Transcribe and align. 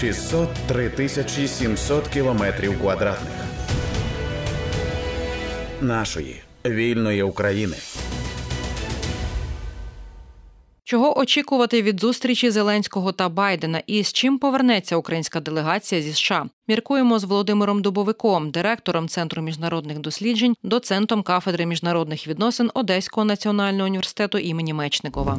603 0.00 0.88
тисячі 0.90 1.48
700 1.48 2.08
кілометрів 2.08 2.80
квадратних 2.80 3.32
нашої 5.80 6.42
вільної 6.66 7.22
України. 7.22 7.76
Чого 10.84 11.18
очікувати 11.18 11.82
від 11.82 12.00
зустрічі 12.00 12.50
Зеленського 12.50 13.12
та 13.12 13.28
Байдена 13.28 13.82
і 13.86 14.04
з 14.04 14.12
чим 14.12 14.38
повернеться 14.38 14.96
українська 14.96 15.40
делегація 15.40 16.02
зі 16.02 16.12
США? 16.12 16.46
Міркуємо 16.68 17.18
з 17.18 17.24
Володимиром 17.24 17.82
Дубовиком, 17.82 18.50
директором 18.50 19.08
Центру 19.08 19.42
міжнародних 19.42 19.98
досліджень, 19.98 20.54
доцентом 20.62 21.22
кафедри 21.22 21.66
міжнародних 21.66 22.28
відносин 22.28 22.70
Одеського 22.74 23.24
національного 23.24 23.86
університету 23.86 24.38
імені 24.38 24.74
Мечникова. 24.74 25.38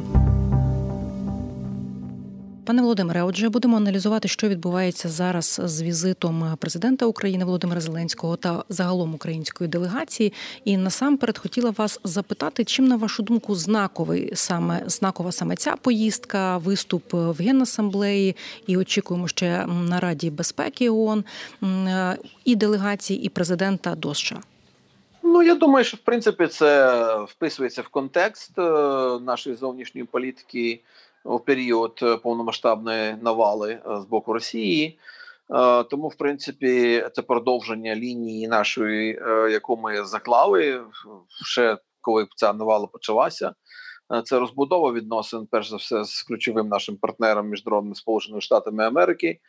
Пане 2.70 2.82
Володимире, 2.82 3.22
отже, 3.22 3.48
будемо 3.48 3.76
аналізувати, 3.76 4.28
що 4.28 4.48
відбувається 4.48 5.08
зараз 5.08 5.60
з 5.64 5.82
візитом 5.82 6.56
президента 6.60 7.06
України 7.06 7.44
Володимира 7.44 7.80
Зеленського 7.80 8.36
та 8.36 8.64
загалом 8.68 9.14
української 9.14 9.70
делегації. 9.70 10.32
І 10.64 10.76
насамперед 10.76 11.38
хотіла 11.38 11.70
вас 11.70 12.00
запитати, 12.04 12.64
чим 12.64 12.88
на 12.88 12.96
вашу 12.96 13.22
думку 13.22 13.54
знаковий 13.54 14.30
саме 14.34 14.82
знакова 14.86 15.32
саме 15.32 15.56
ця 15.56 15.76
поїздка, 15.76 16.58
виступ 16.58 17.12
в 17.12 17.42
генасамблеї, 17.42 18.36
і 18.66 18.76
очікуємо 18.76 19.28
ще 19.28 19.66
на 19.66 20.00
Раді 20.00 20.30
безпеки 20.30 20.90
ООН, 20.90 21.24
і 22.44 22.56
делегації, 22.56 23.22
і 23.22 23.28
президента 23.28 23.94
до 23.94 24.14
США? 24.14 24.40
Ну 25.22 25.42
я 25.42 25.54
думаю, 25.54 25.84
що 25.84 25.96
в 25.96 26.00
принципі 26.00 26.46
це 26.46 27.16
вписується 27.24 27.82
в 27.82 27.88
контекст 27.88 28.58
е, 28.58 28.62
нашої 29.20 29.56
зовнішньої 29.56 30.06
політики 30.06 30.80
у 31.24 31.38
період 31.38 32.00
е, 32.02 32.16
повномасштабної 32.16 33.16
навали 33.22 33.72
е, 33.72 34.00
з 34.00 34.04
боку 34.04 34.32
Росії. 34.32 34.98
Е, 35.54 35.84
тому, 35.84 36.08
в 36.08 36.14
принципі, 36.14 37.04
це 37.14 37.22
продовження 37.22 37.94
лінії 37.94 38.48
нашої, 38.48 39.20
яку 39.50 39.76
ми 39.76 40.04
заклали 40.04 40.84
ще 41.44 41.78
коли 42.00 42.26
ця 42.36 42.52
навала 42.52 42.86
почалася. 42.86 43.54
Це 44.24 44.38
розбудова 44.38 44.92
відносин, 44.92 45.48
перш 45.50 45.70
за 45.70 45.76
все, 45.76 46.04
з 46.04 46.22
ключовим 46.22 46.68
нашим 46.68 46.96
партнером 46.96 47.48
міжнародним 47.48 47.94
Сполученими 47.94 48.40
Штатами 48.40 48.84
Америки. 48.84 49.40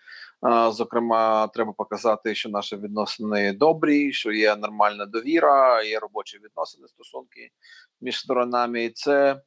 Зокрема, 0.71 1.47
треба 1.47 1.73
показати, 1.73 2.35
що 2.35 2.49
наші 2.49 2.75
відносини 2.75 3.53
добрі, 3.53 4.13
що 4.13 4.31
є 4.31 4.55
нормальна 4.55 5.05
довіра, 5.05 5.83
є 5.83 5.99
робочі 5.99 6.39
відносини, 6.43 6.87
стосунки 6.87 7.49
між 8.01 8.19
сторонами. 8.19 8.89
Це 8.89 9.41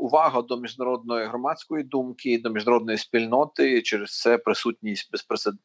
увага 0.00 0.42
до 0.42 0.56
міжнародної 0.56 1.26
громадської 1.26 1.84
думки, 1.84 2.40
до 2.44 2.50
міжнародної 2.50 2.98
спільноти 2.98 3.82
через 3.82 4.20
це 4.20 4.38
присутність 4.38 5.10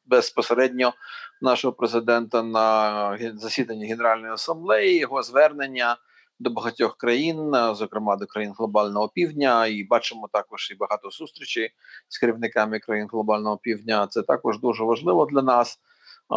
безпосередньо 0.06 0.94
нашого 1.42 1.74
президента 1.74 2.44
на 2.44 3.18
засіданні 3.36 3.88
Генеральної 3.88 4.34
асамблеї, 4.34 4.98
його 4.98 5.24
звернення 5.24 5.98
до 6.40 6.50
багатьох 6.50 6.98
країн, 6.98 7.56
е, 7.56 7.76
зокрема 7.76 8.16
до 8.16 8.26
країн 8.26 8.54
глобального 8.58 9.10
півдня, 9.10 9.68
і 9.68 9.84
бачимо 9.84 10.30
також 10.32 10.72
і 10.72 10.76
багато 10.76 11.10
зустрічей 11.10 11.70
з 12.08 12.18
керівниками 12.20 12.80
країн 12.80 13.08
глобального 13.12 13.58
півдня. 13.58 14.08
Це 14.08 14.22
також 14.22 14.60
дуже 14.60 14.84
важливо 14.84 15.26
для 15.26 15.42
нас. 15.42 15.80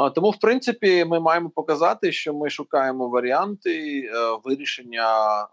Е, 0.07 0.11
тому, 0.11 0.31
в 0.31 0.41
принципі, 0.41 1.05
ми 1.05 1.21
маємо 1.21 1.51
показати, 1.51 2.13
що 2.13 2.35
ми 2.35 2.51
шукаємо 2.51 3.09
варіанти 3.09 4.03
вирішення 4.45 5.47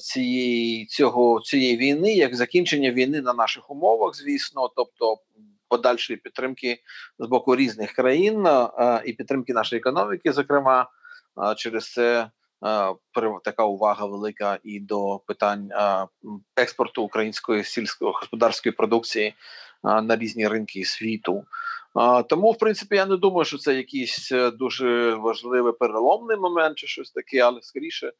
цієї 0.00 0.86
цього 0.86 1.40
цієї 1.40 1.76
війни, 1.76 2.14
як 2.14 2.36
закінчення 2.36 2.90
війни 2.90 3.20
на 3.20 3.34
наших 3.34 3.70
умовах, 3.70 4.14
звісно, 4.14 4.70
тобто 4.76 5.18
подальшої 5.68 6.16
підтримки 6.16 6.78
з 7.18 7.26
боку 7.26 7.56
різних 7.56 7.92
країн 7.92 8.46
і 9.04 9.12
підтримки 9.12 9.52
нашої 9.52 9.80
економіки, 9.80 10.32
зокрема, 10.32 10.86
через 11.56 11.92
це. 11.92 12.30
Така 13.44 13.64
увага 13.64 14.06
велика 14.06 14.58
і 14.64 14.80
до 14.80 15.20
питань 15.26 15.70
експорту 16.56 17.02
української 17.02 17.64
сільськогосподарської 17.64 18.72
продукції 18.72 19.34
на 19.82 20.16
різні 20.16 20.48
ринки 20.48 20.84
світу. 20.84 21.44
Тому, 22.28 22.50
в 22.52 22.58
принципі, 22.58 22.96
я 22.96 23.06
не 23.06 23.16
думаю, 23.16 23.44
що 23.44 23.58
це 23.58 23.74
якийсь 23.74 24.32
е, 24.32 24.50
дуже 24.50 25.14
важливий 25.14 25.72
переломний 25.72 26.36
момент 26.36 26.78
чи 26.78 26.86
щось 26.86 27.10
таке, 27.10 27.38
але 27.38 27.62
скоріше, 27.62 28.12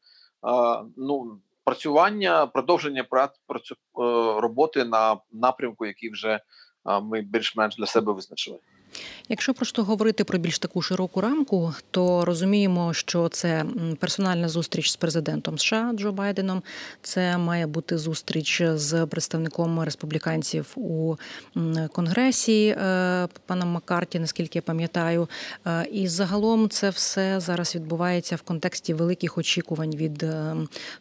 ну 0.97 1.39
працювання, 1.71 2.45
продовження 2.45 3.03
е, 3.03 3.05
роботи 4.41 4.85
на 4.85 5.17
напрямку, 5.31 5.85
який 5.85 6.11
вже 6.11 6.39
ми 7.01 7.21
більш-менш 7.21 7.75
для 7.75 7.85
себе 7.85 8.13
визначили. 8.13 8.59
Якщо 9.29 9.53
просто 9.53 9.83
говорити 9.83 10.23
про 10.23 10.39
більш 10.39 10.59
таку 10.59 10.81
широку 10.81 11.21
рамку, 11.21 11.73
то 11.91 12.25
розуміємо, 12.25 12.93
що 12.93 13.29
це 13.29 13.65
персональна 13.99 14.49
зустріч 14.49 14.91
з 14.91 14.95
президентом 14.95 15.57
США 15.57 15.91
Джо 15.95 16.11
Байденом. 16.11 16.63
Це 17.01 17.37
має 17.37 17.67
бути 17.67 17.97
зустріч 17.97 18.61
з 18.65 19.05
представником 19.05 19.83
республіканців 19.83 20.71
у 20.75 21.15
конгресі 21.93 22.67
е, 22.67 23.27
паном 23.45 23.69
Маккарті, 23.69 24.19
наскільки 24.19 24.57
я 24.57 24.61
пам'ятаю. 24.61 25.29
Е, 25.67 25.85
і 25.91 26.07
загалом 26.07 26.69
це 26.69 26.89
все 26.89 27.39
зараз 27.39 27.75
відбувається 27.75 28.35
в 28.35 28.41
контексті 28.41 28.93
великих 28.93 29.37
очікувань 29.37 29.95
від 29.95 30.23
е, 30.23 30.55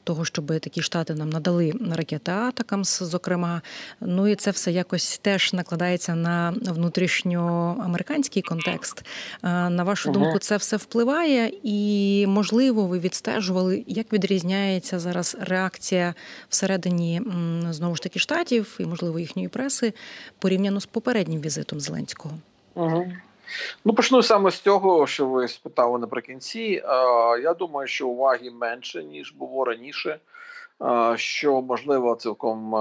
того, 0.04 0.24
щоб 0.24 0.46
такі 0.60 0.82
штати 0.82 1.14
нам 1.14 1.30
надали 1.30 1.72
ракети 1.90 2.32
Атакамс, 2.32 3.02
зокрема. 3.02 3.62
Ну 4.00 4.28
і 4.28 4.34
це 4.34 4.50
все 4.50 4.72
якось 4.72 5.18
теж 5.18 5.52
накладається 5.52 6.14
на 6.14 6.54
внутрішньо 6.60 7.76
американський 7.90 8.42
контекст. 8.42 9.02
Е, 9.42 9.70
на 9.70 9.84
вашу 9.84 10.10
думку, 10.10 10.38
це 10.38 10.56
все 10.56 10.76
впливає, 10.76 11.52
і 11.62 12.24
можливо, 12.28 12.86
ви 12.86 12.98
відстежували, 12.98 13.84
як 13.86 14.12
відрізняється 14.12 14.98
зараз 14.98 15.36
реакція 15.40 16.14
всередині 16.48 17.22
знову 17.70 17.96
ж 17.96 18.02
таки 18.02 18.18
штатів 18.18 18.76
і 18.78 18.86
можливо 18.86 19.18
їхньої 19.18 19.48
преси 19.48 19.92
порівняно 20.38 20.80
з 20.80 20.86
попереднім 20.86 21.40
візитом 21.40 21.80
Зеленського. 21.80 22.34
Угу. 22.74 23.12
Ну, 23.84 23.94
почну 23.94 24.22
саме 24.22 24.50
з 24.50 24.60
цього, 24.60 25.06
що 25.06 25.26
ви 25.26 25.48
спитали 25.48 25.98
наприкінці. 25.98 26.82
Е, 26.84 26.90
я 27.42 27.54
думаю, 27.54 27.88
що 27.88 28.08
уваги 28.08 28.50
менше 28.50 29.04
ніж 29.04 29.32
було 29.32 29.64
раніше 29.64 30.18
що 31.16 31.62
можливо 31.62 32.16
цілком 32.16 32.76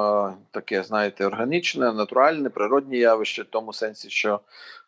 таке, 0.52 0.84
знаєте, 0.84 1.26
органічне, 1.26 1.94
натуральне, 1.94 2.50
природне 2.50 2.97
явище, 2.97 3.41
в 3.41 3.46
тому 3.46 3.74
сенсі, 3.74 4.09
що 4.09 4.40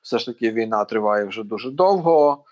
все 0.01 0.19
ж 0.19 0.25
таки 0.25 0.51
війна 0.51 0.85
триває 0.85 1.25
вже 1.25 1.43
дуже 1.43 1.71
довго. 1.71 2.43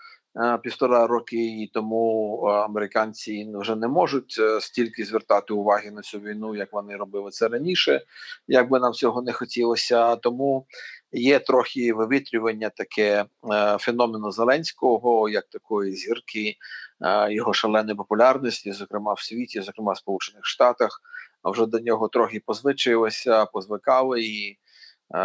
Півтора 0.62 1.06
роки 1.06 1.62
і 1.62 1.70
тому 1.74 2.36
американці 2.42 3.48
вже 3.54 3.76
не 3.76 3.88
можуть 3.88 4.36
е, 4.38 4.60
стільки 4.60 5.04
звертати 5.04 5.54
уваги 5.54 5.90
на 5.90 6.02
цю 6.02 6.18
війну, 6.18 6.56
як 6.56 6.72
вони 6.72 6.96
робили 6.96 7.30
це 7.30 7.48
раніше, 7.48 8.00
як 8.48 8.70
би 8.70 8.80
нам 8.80 8.92
цього 8.92 9.22
не 9.22 9.32
хотілося. 9.32 10.16
Тому 10.16 10.66
є 11.12 11.38
трохи 11.38 11.92
вивітрювання 11.92 12.70
таке 12.70 13.24
е, 13.52 13.76
феномену 13.80 14.30
Зеленського, 14.30 15.28
як 15.28 15.46
такої 15.48 15.92
зірки 15.92 16.56
Е, 17.02 17.32
його 17.32 17.52
шаленої 17.52 17.96
популярності, 17.96 18.72
зокрема 18.72 19.12
в 19.12 19.20
світі, 19.20 19.60
зокрема 19.60 19.92
в 19.92 19.96
Сполучених 19.96 20.46
Штатах. 20.46 21.02
А 21.42 21.50
вже 21.50 21.66
до 21.66 21.78
нього 21.78 22.08
трохи 22.08 22.42
позвичилися, 22.46 23.46
позвикали 23.46 24.22
і 24.22 24.50
е, 24.50 24.56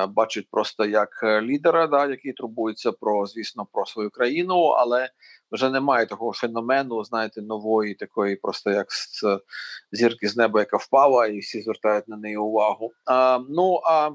бачать 0.10 0.48
просто 0.52 0.86
як 0.86 1.10
лідера, 1.24 1.88
да, 1.88 2.08
який 2.08 2.34
турбується 2.34 2.92
про, 2.92 3.26
звісно, 3.26 3.68
про 3.72 3.86
свою 3.86 4.10
країну, 4.10 4.56
але 4.56 5.10
вже 5.52 5.70
немає 5.70 6.06
такого 6.06 6.34
феномену, 6.34 7.04
знаєте, 7.04 7.42
нової 7.42 7.96
такої, 7.96 8.36
просто 8.36 8.72
як 8.72 8.92
з 8.92 9.24
зірки 9.92 10.28
з 10.28 10.38
неба, 10.38 10.60
яка 10.60 10.78
впала, 10.78 11.28
і 11.28 11.40
всі 11.40 11.62
звертають 11.62 12.08
на 12.08 12.18
неї 12.18 12.38
увагу. 12.38 12.92
А, 13.06 13.40
Ну 13.50 13.80
а 13.86 14.12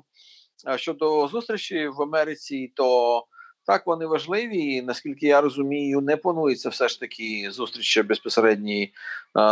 щодо 0.77 1.29
зустрічі 1.29 1.89
в 1.89 2.03
Америці, 2.03 2.73
то 2.77 3.25
так, 3.71 3.87
вони 3.87 4.07
важливі, 4.07 4.59
і 4.59 4.83
наскільки 4.83 5.27
я 5.27 5.41
розумію, 5.41 6.01
не 6.01 6.17
планується 6.17 6.69
все 6.69 6.89
ж 6.89 7.01
таки 7.01 7.49
зустрічі 7.51 8.03
безпосередньої 8.03 8.93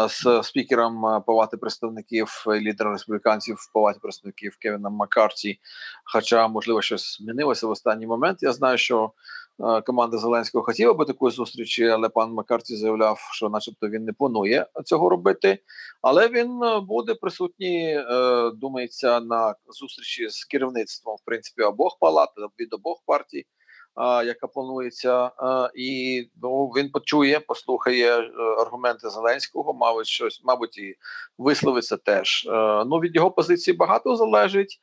з 0.08 0.42
спікером 0.42 1.22
Палати 1.26 1.56
представників 1.56 2.44
лідером 2.46 2.92
республіканців 2.92 3.56
в 3.56 3.72
Палаті 3.72 3.98
представників 4.02 4.56
Кевіном 4.60 4.94
Маккарті. 4.94 5.60
Хоча, 6.04 6.48
можливо, 6.48 6.82
щось 6.82 7.18
змінилося 7.20 7.66
в 7.66 7.70
останній 7.70 8.06
момент. 8.06 8.38
Я 8.42 8.52
знаю, 8.52 8.78
що 8.78 9.12
команда 9.86 10.18
Зеленського 10.18 10.64
хотіла 10.64 10.94
би 10.94 11.04
такої 11.04 11.32
зустрічі, 11.32 11.86
але 11.86 12.08
пан 12.08 12.32
Маккарті 12.32 12.76
заявляв, 12.76 13.18
що, 13.32 13.48
начебто, 13.48 13.88
він 13.88 14.04
не 14.04 14.12
планує 14.12 14.66
цього 14.84 15.08
робити. 15.08 15.58
Але 16.02 16.28
він 16.28 16.60
буде 16.86 17.14
присутній, 17.14 18.04
е, 18.10 18.50
думається, 18.54 19.20
на 19.20 19.54
зустрічі 19.68 20.28
з 20.28 20.44
керівництвом 20.44 21.16
в 21.16 21.24
принципі 21.24 21.62
обох 21.62 21.98
палат 22.00 22.28
від 22.58 22.72
обох 22.72 23.02
партій 23.06 23.46
яка 24.26 24.46
планується, 24.46 25.30
і 25.74 26.22
ну 26.42 26.66
він 26.66 26.90
почує, 26.90 27.40
послухає 27.40 28.18
е, 28.20 28.30
аргументи 28.60 29.10
Зеленського, 29.10 29.74
мабуть, 29.74 30.06
щось, 30.06 30.40
мабуть, 30.44 30.78
і 30.78 30.96
висловиться 31.38 31.96
теж. 31.96 32.46
Е, 32.46 32.84
ну 32.84 32.98
від 32.98 33.16
його 33.16 33.30
позиції 33.30 33.76
багато 33.76 34.16
залежить. 34.16 34.80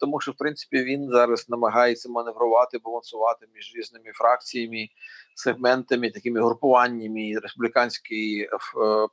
Тому 0.00 0.20
що 0.20 0.32
в 0.32 0.34
принципі 0.36 0.84
він 0.84 1.08
зараз 1.10 1.48
намагається 1.48 2.08
маневрувати, 2.08 2.78
балансувати 2.78 3.46
між 3.54 3.72
різними 3.76 4.12
фракціями, 4.14 4.88
сегментами, 5.34 6.10
такими 6.10 6.40
групуваннями 6.40 7.32
республіканської 7.42 8.42
е, 8.42 8.48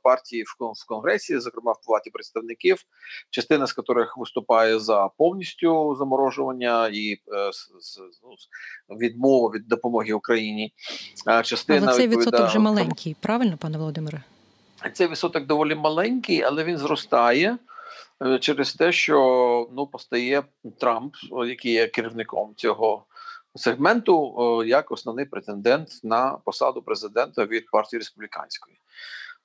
партії 0.02 0.44
в 0.44 0.86
конгресі, 0.88 1.38
зокрема 1.38 1.72
в 1.72 1.86
палаті 1.86 2.10
представників, 2.10 2.78
частина 3.30 3.66
з 3.66 3.74
яких 3.78 4.16
виступає 4.16 4.78
за 4.78 5.08
повністю 5.08 5.96
заморожування 5.98 6.88
і 6.88 7.12
е, 7.12 7.50
ну, 8.22 8.96
відмову 8.96 9.48
від 9.48 9.68
допомоги 9.68 10.12
Україні. 10.12 10.72
Частина 11.44 11.86
Але 11.86 11.96
цей 11.96 12.08
відсоток 12.08 12.46
вже 12.46 12.58
маленький, 12.58 13.16
правильно, 13.20 13.56
пане 13.60 13.78
Володимире? 13.78 14.22
Цей 14.92 15.08
відсоток 15.08 15.46
доволі 15.46 15.74
маленький, 15.74 16.42
але 16.42 16.64
він 16.64 16.78
зростає. 16.78 17.58
Е, 18.22 18.38
через 18.38 18.74
те, 18.74 18.92
що 18.92 19.68
ну 19.72 19.86
постає 19.86 20.42
Трамп, 20.80 21.14
який 21.46 21.72
є 21.72 21.86
керівником 21.86 22.52
цього 22.56 23.06
сегменту, 23.54 24.64
як 24.66 24.90
основний 24.90 25.24
претендент 25.24 25.88
на 26.02 26.38
посаду 26.44 26.82
президента 26.82 27.46
від 27.46 27.70
партії 27.70 27.98
республіканської. 27.98 28.76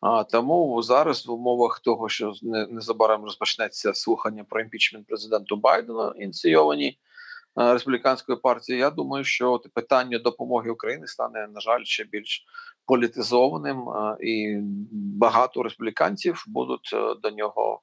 А 0.01 0.23
тому 0.23 0.81
зараз 0.81 1.27
в 1.27 1.31
умовах 1.31 1.79
того, 1.79 2.09
що 2.09 2.33
незабаром 2.41 3.23
розпочнеться 3.23 3.93
слухання 3.93 4.45
про 4.49 4.61
імпічмент 4.61 5.07
президенту 5.07 5.55
Байдена, 5.55 6.13
ініційовані 6.17 6.97
республіканської 7.59 8.37
партії, 8.37 8.79
я 8.79 8.89
думаю, 8.89 9.23
що 9.23 9.61
питання 9.73 10.19
допомоги 10.19 10.69
Україні 10.69 11.07
стане 11.07 11.47
на 11.53 11.59
жаль 11.59 11.83
ще 11.83 12.03
більш 12.03 12.45
політизованим, 12.85 13.83
і 14.21 14.57
багато 14.91 15.63
республіканців 15.63 16.43
будуть 16.47 16.89
е, 16.93 17.15
до 17.23 17.29
нього 17.29 17.81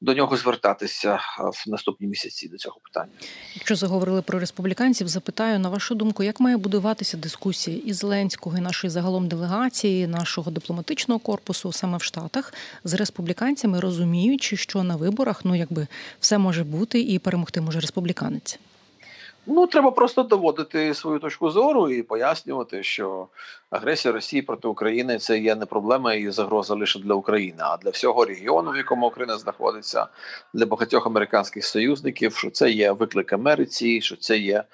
до 0.00 0.14
нього 0.14 0.36
звертатися 0.36 1.20
в 1.38 1.70
наступні 1.70 2.06
місяці 2.06 2.48
до 2.48 2.56
цього 2.56 2.80
питання. 2.84 3.12
Якщо 3.54 3.76
заговорили 3.76 4.22
про 4.22 4.38
республіканців, 4.38 5.08
запитаю 5.08 5.58
на 5.58 5.68
вашу 5.68 5.94
думку, 5.94 6.22
як 6.22 6.40
має 6.40 6.56
будуватися 6.56 7.16
дискусія 7.16 7.80
і 7.84 7.92
Зеленського, 7.92 8.58
і 8.58 8.60
нашої 8.60 8.90
загалом 8.90 9.28
делегації, 9.28 10.06
нашого 10.06 10.50
дипломатичного 10.50 11.20
корпусу 11.20 11.72
саме 11.72 11.98
в 11.98 12.02
Штатах 12.02 12.54
з 12.84 12.94
республіканцями, 12.94 13.80
розуміючи, 13.80 14.56
що 14.56 14.82
на 14.82 14.96
виборах 14.96 15.44
ну 15.44 15.54
якби 15.54 15.86
все 16.20 16.38
може 16.38 16.64
бути 16.64 17.00
і 17.00 17.18
перемогти 17.18 17.60
може 17.60 17.80
республіканець. 17.80 18.58
Ну, 19.46 19.66
треба 19.66 19.90
просто 19.90 20.22
доводити 20.22 20.94
свою 20.94 21.18
точку 21.18 21.50
зору 21.50 21.90
і 21.90 22.02
пояснювати, 22.02 22.82
що 22.82 23.26
агресія 23.70 24.12
Росії 24.12 24.42
проти 24.42 24.68
України 24.68 25.18
це 25.18 25.38
є 25.38 25.54
не 25.54 25.66
проблема 25.66 26.14
і 26.14 26.30
загроза 26.30 26.74
лише 26.74 26.98
для 26.98 27.14
України, 27.14 27.58
а 27.60 27.76
для 27.76 27.90
всього 27.90 28.24
регіону, 28.24 28.70
в 28.70 28.76
якому 28.76 29.06
Україна 29.06 29.38
знаходиться, 29.38 30.06
для 30.54 30.66
багатьох 30.66 31.06
американських 31.06 31.64
союзників, 31.64 32.36
що 32.36 32.50
це 32.50 32.70
є 32.70 32.92
виклик 32.92 33.32
Америці, 33.32 34.00
що 34.00 34.16
це 34.16 34.38
є 34.38 34.64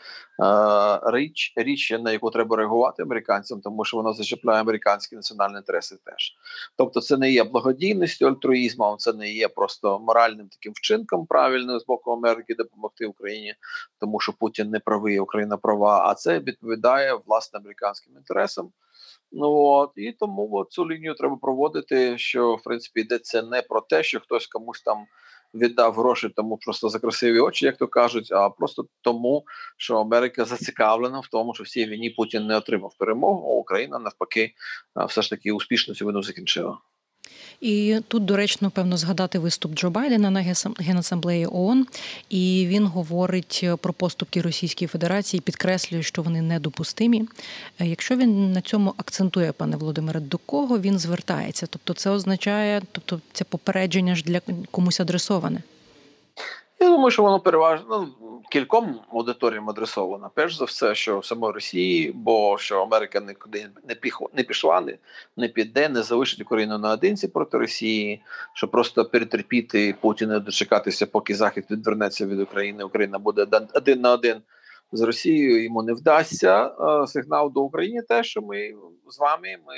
річ, 1.12 1.52
річ, 1.56 1.90
на 2.00 2.12
яку 2.12 2.30
треба 2.30 2.56
реагувати 2.56 3.02
американцям, 3.02 3.60
тому 3.60 3.84
що 3.84 3.96
вона 3.96 4.12
зачіпляє 4.12 4.60
американські 4.60 5.16
національні 5.16 5.56
інтереси. 5.56 5.96
Теж 6.04 6.34
тобто, 6.76 7.00
це 7.00 7.16
не 7.16 7.30
є 7.32 7.44
благодійністю 7.44 8.26
альтруїзмом, 8.26 8.98
це 8.98 9.12
не 9.12 9.32
є 9.32 9.48
просто 9.48 9.98
моральним 9.98 10.48
таким 10.48 10.72
вчинком 10.72 11.26
правильним 11.26 11.78
з 11.78 11.86
боку 11.86 12.12
Америки 12.12 12.54
допомогти 12.54 13.06
Україні, 13.06 13.54
тому 14.00 14.20
що 14.20 14.32
Путін 14.32 14.70
не 14.70 14.80
правий, 14.80 15.20
Україна 15.20 15.56
права. 15.56 16.04
А 16.06 16.14
це 16.14 16.38
відповідає 16.38 17.18
власне 17.26 17.58
американським 17.58 18.16
інтересам. 18.16 18.72
Ну 19.32 19.54
от 19.54 19.90
і 19.96 20.12
тому 20.12 20.66
цю 20.70 20.90
лінію 20.90 21.14
треба 21.14 21.36
проводити. 21.36 22.18
Що 22.18 22.54
в 22.54 22.62
принципі 22.62 23.00
йдеться 23.00 23.42
не 23.42 23.62
про 23.62 23.80
те, 23.80 24.02
що 24.02 24.20
хтось 24.20 24.46
комусь 24.46 24.82
там 24.82 25.06
віддав 25.54 25.94
гроші 25.94 26.28
тому 26.28 26.56
просто 26.56 26.88
за 26.88 26.98
красиві 26.98 27.40
очі, 27.40 27.66
як 27.66 27.76
то 27.76 27.88
кажуть, 27.88 28.32
а 28.32 28.50
просто 28.50 28.86
тому, 29.00 29.44
що 29.76 29.96
Америка 29.96 30.44
зацікавлена 30.44 31.20
в 31.20 31.26
тому, 31.26 31.54
що 31.54 31.64
в 31.64 31.68
цій 31.68 31.86
війні 31.86 32.10
Путін 32.10 32.46
не 32.46 32.56
отримав 32.56 32.94
перемогу, 32.98 33.50
а 33.50 33.54
Україна 33.54 33.98
навпаки 33.98 34.52
все 35.08 35.22
ж 35.22 35.30
таки 35.30 35.52
успішно 35.52 35.94
цю 35.94 36.06
війну 36.06 36.22
закінчила. 36.22 36.78
І 37.60 38.00
тут 38.08 38.24
доречно 38.24 38.70
певно 38.70 38.96
згадати 38.96 39.38
виступ 39.38 39.74
Джо 39.74 39.90
Байдена 39.90 40.30
на 40.30 40.54
Генасамблеї 40.78 41.46
ООН, 41.46 41.86
і 42.30 42.66
він 42.68 42.86
говорить 42.86 43.64
про 43.80 43.92
поступки 43.92 44.42
Російської 44.42 44.88
Федерації, 44.88 45.40
підкреслює, 45.40 46.02
що 46.02 46.22
вони 46.22 46.42
недопустимі. 46.42 47.24
Е, 47.78 47.86
якщо 47.86 48.16
він 48.16 48.52
на 48.52 48.60
цьому 48.60 48.94
акцентує, 48.96 49.52
пане 49.52 49.76
Володимире, 49.76 50.20
до 50.20 50.38
кого 50.38 50.78
він 50.78 50.98
звертається? 50.98 51.66
Тобто, 51.66 51.94
це 51.94 52.10
означає, 52.10 52.82
тобто 52.92 53.20
це 53.32 53.44
попередження 53.44 54.14
ж 54.14 54.22
для 54.24 54.40
комусь 54.70 55.00
адресоване. 55.00 55.62
Я 56.82 56.88
думаю, 56.88 57.10
що 57.10 57.22
воно 57.22 57.40
переважно 57.40 58.08
ну, 58.20 58.42
кільком 58.50 59.00
аудиторіям 59.12 59.70
адресовано. 59.70 60.30
Перш 60.34 60.56
за 60.56 60.64
все, 60.64 60.94
що 60.94 61.18
в 61.18 61.24
самої 61.24 61.52
Росії, 61.52 62.12
бо 62.14 62.58
що 62.58 62.82
Америка 62.82 63.20
нікуди 63.20 63.68
не 63.88 63.94
піхла, 63.94 64.28
не 64.34 64.42
пішла, 64.42 64.80
не, 64.80 64.98
не 65.36 65.48
піде, 65.48 65.88
не 65.88 66.02
залишить 66.02 66.40
Україну 66.40 66.78
наодинці 66.78 67.28
проти 67.28 67.58
Росії, 67.58 68.22
щоб 68.54 68.70
просто 68.70 69.04
перетерпіти 69.04 69.94
Путіна, 70.00 70.38
дочекатися, 70.38 71.06
поки 71.06 71.34
Захід 71.34 71.64
відвернеться 71.70 72.26
від 72.26 72.40
України. 72.40 72.84
Україна 72.84 73.18
буде 73.18 73.46
один 73.74 74.00
на 74.00 74.12
один 74.12 74.42
з 74.92 75.00
Росією. 75.00 75.64
Йому 75.64 75.82
не 75.82 75.92
вдасться. 75.92 76.70
Сигнал 77.06 77.52
до 77.52 77.60
України 77.60 78.02
те, 78.08 78.24
що 78.24 78.42
ми 78.42 78.72
з 79.08 79.18
вами 79.18 79.56
ми 79.66 79.74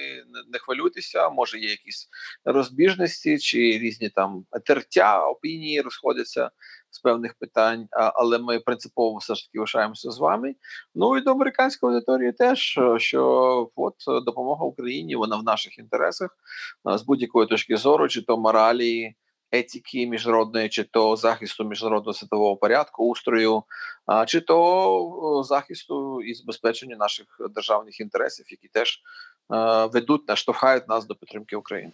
не 0.52 0.58
хвилюйтеся. 0.58 1.30
Може, 1.30 1.58
є 1.58 1.70
якісь 1.70 2.08
розбіжності 2.44 3.38
чи 3.38 3.58
різні 3.58 4.08
там 4.08 4.44
тертя 4.64 5.26
опінії 5.26 5.80
розходяться 5.80 6.50
з 6.94 6.98
певних 6.98 7.34
питань, 7.34 7.88
але 7.90 8.38
ми 8.38 8.60
принципово 8.60 9.16
все 9.16 9.34
ж 9.34 9.46
таки 9.46 9.60
лишаємося 9.60 10.10
з 10.10 10.18
вами. 10.18 10.54
Ну 10.94 11.16
і 11.16 11.20
до 11.20 11.30
американської 11.30 11.92
аудиторії 11.92 12.32
теж 12.32 12.78
що 12.96 13.70
от 13.76 13.94
допомога 14.24 14.64
Україні 14.64 15.16
вона 15.16 15.36
в 15.36 15.44
наших 15.44 15.78
інтересах 15.78 16.30
з 16.84 17.02
будь-якої 17.02 17.46
точки 17.46 17.76
зору, 17.76 18.08
чи 18.08 18.22
то 18.22 18.38
моралі. 18.38 19.14
Етики 19.52 20.06
міжнародної, 20.06 20.68
чи 20.68 20.84
то 20.84 21.16
захисту 21.16 21.64
міжнародного 21.64 22.12
світового 22.14 22.56
порядку, 22.56 23.08
устрою, 23.08 23.62
чи 24.26 24.40
то 24.40 25.42
захисту 25.48 26.22
і 26.22 26.34
забезпечення 26.34 26.96
наших 26.96 27.26
державних 27.54 28.00
інтересів, 28.00 28.46
які 28.48 28.68
теж 28.68 29.00
ведуть, 29.92 30.28
наштовхають 30.28 30.88
нас 30.88 31.06
до 31.06 31.14
підтримки 31.14 31.56
України. 31.56 31.92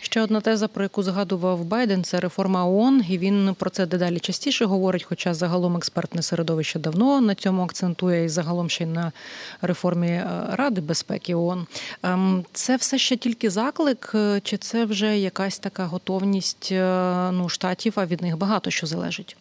Ще 0.00 0.20
одна 0.20 0.40
теза, 0.40 0.68
про 0.68 0.82
яку 0.82 1.02
згадував 1.02 1.64
Байден, 1.64 2.04
це 2.04 2.20
реформа 2.20 2.66
ООН, 2.66 3.04
і 3.08 3.18
він 3.18 3.54
про 3.58 3.70
це 3.70 3.86
дедалі 3.86 4.20
частіше 4.20 4.64
говорить. 4.64 5.04
Хоча 5.04 5.34
загалом 5.34 5.76
експертне 5.76 6.22
середовище 6.22 6.78
давно 6.78 7.20
на 7.20 7.34
цьому 7.34 7.62
акцентує 7.62 8.24
і 8.24 8.28
загалом 8.28 8.70
ще 8.70 8.84
й 8.84 8.86
на 8.86 9.12
реформі 9.60 10.08
е, 10.08 10.26
Ради 10.50 10.80
безпеки 10.80 11.34
ООН. 11.34 11.66
Ем, 12.02 12.44
це 12.52 12.76
все 12.76 12.98
ще 12.98 13.16
тільки 13.16 13.50
заклик, 13.50 14.12
е, 14.14 14.40
чи 14.44 14.56
це 14.56 14.84
вже 14.84 15.18
якась 15.18 15.58
така 15.58 15.84
готовність 15.86 16.68
е, 16.72 17.30
ну 17.32 17.48
штатів? 17.48 17.92
А 17.96 18.06
від 18.06 18.22
них 18.22 18.36
багато 18.36 18.70
що 18.70 18.86
залежить. 18.86 19.36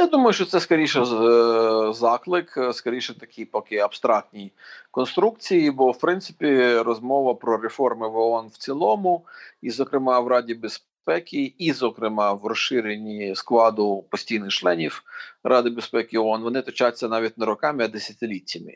Я 0.00 0.06
думаю, 0.06 0.32
що 0.32 0.44
це 0.44 0.60
скоріше 0.60 1.00
е, 1.00 1.92
заклик, 1.92 2.54
е, 2.56 2.72
скоріше 2.72 3.18
такі 3.18 3.44
поки 3.44 3.78
абстрактні 3.78 4.52
конструкції, 4.90 5.70
бо 5.70 5.90
в 5.90 5.98
принципі 5.98 6.74
розмова 6.74 7.34
про 7.34 7.56
реформи 7.56 8.08
в 8.08 8.16
ООН 8.16 8.48
в 8.48 8.56
цілому, 8.56 9.26
і, 9.62 9.70
зокрема, 9.70 10.20
в 10.20 10.28
Раді 10.28 10.54
безпеки, 10.54 11.54
і, 11.58 11.72
зокрема, 11.72 12.32
в 12.32 12.46
розширенні 12.46 13.34
складу 13.34 14.04
постійних 14.10 14.50
членів 14.50 15.02
Ради 15.44 15.70
безпеки 15.70 16.18
ООН, 16.18 16.42
вони 16.42 16.62
точаться 16.62 17.08
навіть 17.08 17.38
не 17.38 17.46
роками, 17.46 17.84
а 17.84 17.88
десятиліттями. 17.88 18.74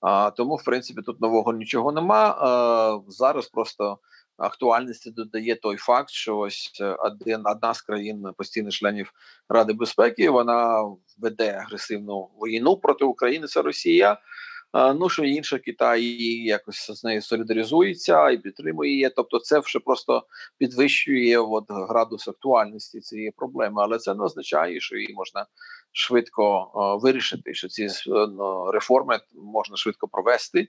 А, 0.00 0.30
Тому, 0.30 0.56
в 0.56 0.64
принципі, 0.64 1.02
тут 1.02 1.20
нового 1.20 1.52
нічого 1.52 1.92
нема. 1.92 2.36
А, 2.38 2.98
Зараз 3.08 3.48
просто 3.48 3.98
актуальності 4.38 5.10
додає 5.10 5.56
той 5.56 5.76
факт, 5.76 6.10
що 6.10 6.38
ось 6.38 6.78
е, 6.80 6.96
один 6.98 7.42
одна 7.44 7.74
з 7.74 7.82
країн 7.82 8.26
постійних 8.36 8.72
членів 8.72 9.12
Ради 9.48 9.72
безпеки 9.72 10.30
вона 10.30 10.84
веде 11.18 11.52
агресивну 11.52 12.28
війну 12.46 12.76
проти 12.76 13.04
України. 13.04 13.46
Це 13.46 13.62
Росія. 13.62 14.18
Ну 14.74 15.08
що 15.08 15.24
інша 15.24 15.58
Китай 15.58 16.02
якось 16.42 16.90
з 16.90 17.04
нею 17.04 17.22
солідаризується 17.22 18.30
і 18.30 18.38
підтримує 18.38 18.90
її. 18.90 19.10
Тобто, 19.16 19.38
це 19.38 19.58
вже 19.58 19.78
просто 19.78 20.26
підвищує 20.58 21.38
от 21.38 21.64
градус 21.68 22.28
актуальності 22.28 23.00
цієї 23.00 23.30
проблеми, 23.30 23.82
але 23.82 23.98
це 23.98 24.14
не 24.14 24.24
означає, 24.24 24.80
що 24.80 24.96
її 24.96 25.14
можна 25.14 25.46
швидко 25.92 26.70
вирішити, 27.02 27.54
що 27.54 27.68
ці 27.68 27.88
ну, 28.06 28.70
реформи 28.70 29.20
можна 29.34 29.76
швидко 29.76 30.08
провести, 30.08 30.68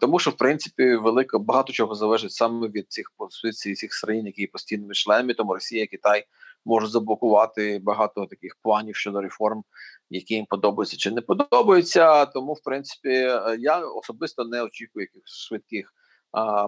тому 0.00 0.18
що 0.18 0.30
в 0.30 0.36
принципі 0.36 0.96
велико 0.96 1.38
багато 1.38 1.72
чого 1.72 1.94
залежить 1.94 2.32
саме 2.32 2.68
від 2.68 2.92
цих 2.92 3.12
позицій 3.16 3.74
цих 3.74 3.90
країн, 3.90 4.26
які 4.26 4.46
постійними 4.46 4.94
членами, 4.94 5.34
тому 5.34 5.54
Росія, 5.54 5.86
Китай 5.86 6.24
можуть 6.64 6.90
заблокувати 6.90 7.80
багато 7.82 8.26
таких 8.26 8.56
планів 8.62 8.96
щодо 8.96 9.20
реформ, 9.20 9.64
які 10.10 10.34
їм 10.34 10.46
подобаються 10.46 10.96
чи 10.96 11.10
не 11.10 11.20
подобаються. 11.20 12.26
Тому, 12.26 12.52
в 12.52 12.62
принципі, 12.62 13.10
я 13.58 13.78
особисто 13.78 14.44
не 14.44 14.62
очікую 14.62 15.02
якихось 15.12 15.46
швидких. 15.48 15.94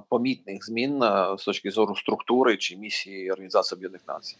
Помітних 0.08 0.66
змін 0.66 1.00
з 1.38 1.44
точки 1.44 1.70
зору 1.70 1.96
структури 1.96 2.56
чи 2.56 2.76
місії 2.76 3.30
Організації 3.30 3.76
Об'єднаних 3.76 4.08
Націй. 4.08 4.37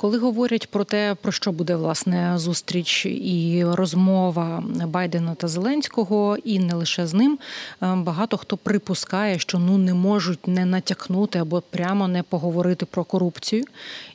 Коли 0.00 0.18
говорять 0.18 0.70
про 0.70 0.84
те, 0.84 1.16
про 1.22 1.32
що 1.32 1.52
буде 1.52 1.76
власне 1.76 2.32
зустріч 2.38 3.06
і 3.06 3.64
розмова 3.64 4.62
Байдена 4.86 5.34
та 5.34 5.48
Зеленського, 5.48 6.36
і 6.44 6.58
не 6.58 6.74
лише 6.74 7.06
з 7.06 7.14
ним, 7.14 7.38
е, 7.82 7.94
багато 7.94 8.36
хто 8.36 8.56
припускає, 8.56 9.38
що 9.38 9.58
ну 9.58 9.78
не 9.78 9.94
можуть 9.94 10.48
не 10.48 10.64
натякнути 10.64 11.38
або 11.38 11.62
прямо 11.70 12.08
не 12.08 12.22
поговорити 12.22 12.86
про 12.86 13.04
корупцію 13.04 13.64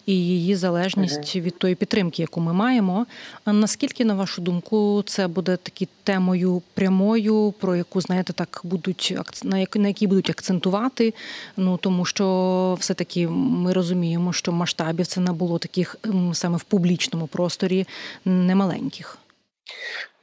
і 0.05 0.13
її 0.13 0.55
залежність 0.55 1.35
від 1.35 1.57
тої 1.57 1.75
підтримки, 1.75 2.21
яку 2.21 2.41
ми 2.41 2.53
маємо. 2.53 3.05
А 3.45 3.53
Наскільки, 3.53 4.05
на 4.05 4.13
вашу 4.13 4.41
думку, 4.41 5.03
це 5.05 5.27
буде 5.27 5.57
такі 5.57 5.88
темою 6.03 6.62
прямою, 6.74 7.53
про 7.59 7.75
яку 7.75 8.01
знаєте, 8.01 8.33
так 8.33 8.62
будуть 8.63 9.17
на 9.75 9.88
якій 9.88 10.07
будуть 10.07 10.29
акцентувати? 10.29 11.13
Ну 11.57 11.77
тому 11.77 12.05
що 12.05 12.77
все 12.79 12.93
таки 12.93 13.27
ми 13.27 13.74
розуміємо, 13.74 14.33
що 14.33 14.51
масштабів 14.51 15.07
це 15.07 15.21
набуло 15.21 15.59
таких 15.59 15.95
саме 16.33 16.57
в 16.57 16.63
публічному 16.63 17.27
просторі 17.27 17.88
немаленьких. 18.25 19.17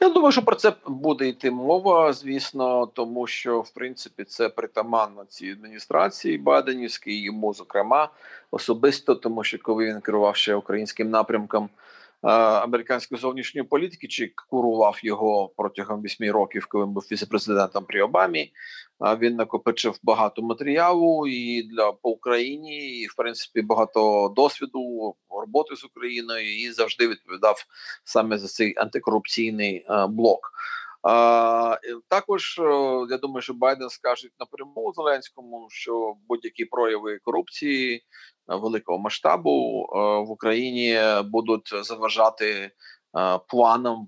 Я 0.00 0.08
думаю, 0.08 0.32
що 0.32 0.42
про 0.42 0.56
це 0.56 0.72
буде 0.86 1.28
йти 1.28 1.50
мова, 1.50 2.12
звісно, 2.12 2.86
тому 2.86 3.26
що 3.26 3.60
в 3.60 3.70
принципі 3.70 4.24
це 4.24 4.48
притаманно 4.48 5.24
цій 5.28 5.50
адміністрації 5.50 6.38
Байденівській, 6.38 7.22
йому 7.22 7.54
зокрема 7.54 8.08
особисто, 8.50 9.14
тому 9.14 9.44
що 9.44 9.58
коли 9.62 9.86
він 9.86 10.00
керував 10.00 10.36
ще 10.36 10.54
українським 10.54 11.10
напрямком 11.10 11.68
американської 12.22 13.20
зовнішньої 13.20 13.66
політики, 13.66 14.06
чи 14.06 14.32
курував 14.48 15.00
його 15.02 15.52
протягом 15.56 16.02
вісьми 16.02 16.30
років, 16.30 16.66
коли 16.66 16.84
він 16.84 16.92
був 16.92 17.06
віцепрезидентом 17.12 17.84
при 17.84 18.02
Обамі. 18.02 18.52
Він 19.20 19.36
накопичив 19.36 19.98
багато 20.02 20.42
матеріалу 20.42 21.26
і 21.26 21.62
для 21.62 21.92
по 21.92 22.10
Україні, 22.10 23.00
і 23.00 23.06
в 23.06 23.14
принципі 23.16 23.62
багато 23.62 24.32
досвіду 24.36 25.14
роботи 25.30 25.76
з 25.76 25.84
Україною 25.84 26.62
і 26.62 26.72
завжди 26.72 27.08
відповідав 27.08 27.64
саме 28.04 28.38
за 28.38 28.48
цей 28.48 28.74
антикорупційний 28.76 29.86
блок. 30.08 30.52
Також 32.08 32.60
я 33.10 33.18
думаю, 33.18 33.42
що 33.42 33.54
Байден 33.54 33.88
скаже 33.88 34.28
напряму 34.38 34.92
Зеленському, 34.96 35.66
що 35.70 36.14
будь-які 36.28 36.64
прояви 36.64 37.18
корупції 37.22 38.02
великого 38.46 38.98
масштабу 38.98 39.86
в 40.26 40.30
Україні 40.30 40.98
будуть 41.24 41.84
заважати 41.84 42.70
планам 43.48 44.06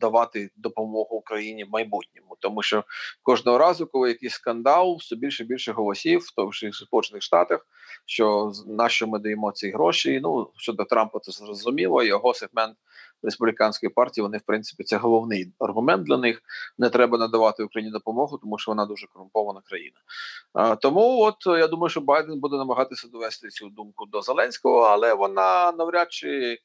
давати 0.00 0.50
допомогу 0.56 1.16
Україні 1.16 1.64
в 1.64 1.70
майбутньому, 1.70 2.36
тому 2.40 2.62
що 2.62 2.84
кожного 3.22 3.58
разу, 3.58 3.86
коли 3.86 4.08
якийсь 4.08 4.32
скандал, 4.32 4.96
все 4.96 5.16
більше 5.16 5.42
і 5.42 5.46
більше 5.46 5.72
голосів, 5.72 6.20
в 6.20 6.34
тому 6.34 6.52
Сполучених 6.72 7.22
Штатах, 7.22 7.66
що 8.06 8.52
на 8.66 8.88
що 8.88 9.06
ми 9.06 9.18
даємо 9.18 9.52
ці 9.52 9.70
гроші. 9.70 10.20
Ну 10.22 10.50
щодо 10.56 10.84
Трампа, 10.84 11.18
це 11.18 11.32
зрозуміло. 11.32 12.02
Його 12.02 12.34
сегмент 12.34 12.76
республіканської 13.22 13.90
партії. 13.90 14.22
Вони 14.22 14.38
в 14.38 14.42
принципі 14.42 14.84
це 14.84 14.96
головний 14.96 15.52
аргумент 15.58 16.06
для 16.06 16.16
них. 16.16 16.42
Не 16.78 16.90
треба 16.90 17.18
надавати 17.18 17.64
Україні 17.64 17.92
допомогу, 17.92 18.38
тому 18.38 18.58
що 18.58 18.70
вона 18.70 18.86
дуже 18.86 19.06
корумпована 19.06 19.60
країна. 19.64 19.96
Тому, 20.76 21.20
от 21.20 21.36
я 21.46 21.66
думаю, 21.68 21.88
що 21.88 22.00
Байден 22.00 22.40
буде 22.40 22.56
намагатися 22.56 23.08
довести 23.08 23.48
цю 23.48 23.68
думку 23.68 24.06
до 24.06 24.22
Зеленського, 24.22 24.80
але 24.80 25.14
вона 25.14 25.72
навряд 25.72 26.12
чи. 26.12 26.58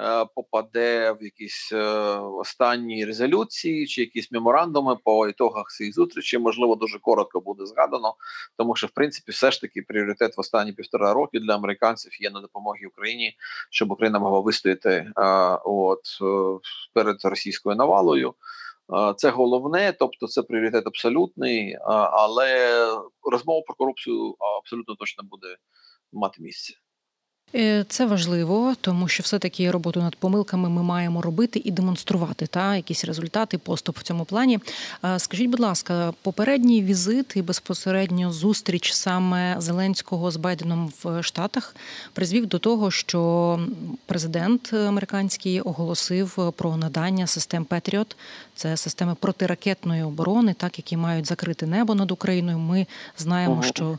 Е, 0.00 0.26
попаде 0.34 1.12
в 1.12 1.22
якісь 1.22 1.72
е, 1.72 1.82
останні 2.18 3.04
резолюції 3.04 3.86
чи 3.86 4.00
якісь 4.00 4.32
меморандуми 4.32 4.96
по 5.04 5.28
ітогах 5.28 5.66
цих 5.68 5.94
зустрічей. 5.94 6.40
Можливо, 6.40 6.74
дуже 6.74 6.98
коротко 6.98 7.40
буде 7.40 7.66
згадано, 7.66 8.14
тому 8.56 8.76
що 8.76 8.86
в 8.86 8.90
принципі 8.90 9.32
все 9.32 9.50
ж 9.50 9.60
таки 9.60 9.82
пріоритет 9.82 10.36
в 10.36 10.40
останні 10.40 10.72
півтора 10.72 11.12
роки 11.14 11.40
для 11.40 11.54
американців 11.54 12.22
є 12.22 12.30
на 12.30 12.40
допомогі 12.40 12.86
Україні, 12.86 13.36
щоб 13.70 13.90
Україна 13.90 14.18
могла 14.18 14.40
вистояти 14.40 14.90
е, 14.90 15.12
от 15.64 16.02
перед 16.94 17.24
російською 17.24 17.76
навалою. 17.76 18.34
Це 19.16 19.30
головне, 19.30 19.92
тобто 19.98 20.26
це 20.26 20.42
пріоритет 20.42 20.86
абсолютний, 20.86 21.78
але 22.12 22.78
розмова 23.22 23.62
про 23.66 23.74
корупцію 23.74 24.36
абсолютно 24.58 24.94
точно 24.94 25.24
буде 25.24 25.56
мати 26.12 26.42
місце. 26.42 26.74
Е, 27.54 27.84
це 27.88 28.06
важливо, 28.06 28.74
тому 28.80 29.08
що 29.08 29.22
все-таки 29.22 29.70
роботу 29.70 30.00
над 30.00 30.16
помилками 30.16 30.68
ми 30.68 30.82
маємо 30.82 31.22
робити 31.22 31.62
і 31.64 31.70
демонструвати 31.70 32.46
та 32.46 32.76
якісь 32.76 33.04
результати, 33.04 33.58
поступ 33.58 33.98
в 33.98 34.02
цьому 34.02 34.24
плані. 34.24 34.58
Скажіть, 35.16 35.50
будь 35.50 35.60
ласка, 35.60 36.12
попередній 36.22 36.82
візит 36.82 37.32
і 37.36 37.42
безпосередньо 37.42 38.32
зустріч 38.32 38.92
саме 38.92 39.56
Зеленського 39.58 40.30
з 40.30 40.36
Байденом 40.36 40.92
в 41.02 41.22
Штатах 41.22 41.76
призвів 42.12 42.46
до 42.46 42.58
того, 42.58 42.90
що 42.90 43.60
президент 44.06 44.72
американський 44.72 45.60
оголосив 45.60 46.52
про 46.56 46.76
надання 46.76 47.26
систем 47.26 47.64
Петріот, 47.64 48.16
це 48.56 48.76
системи 48.76 49.14
протиракетної 49.20 50.02
оборони, 50.02 50.54
так 50.54 50.78
які 50.78 50.96
мають 50.96 51.26
закрити 51.26 51.66
небо 51.66 51.94
над 51.94 52.10
Україною. 52.10 52.58
Ми 52.58 52.86
знаємо, 53.18 53.62
що 53.62 53.98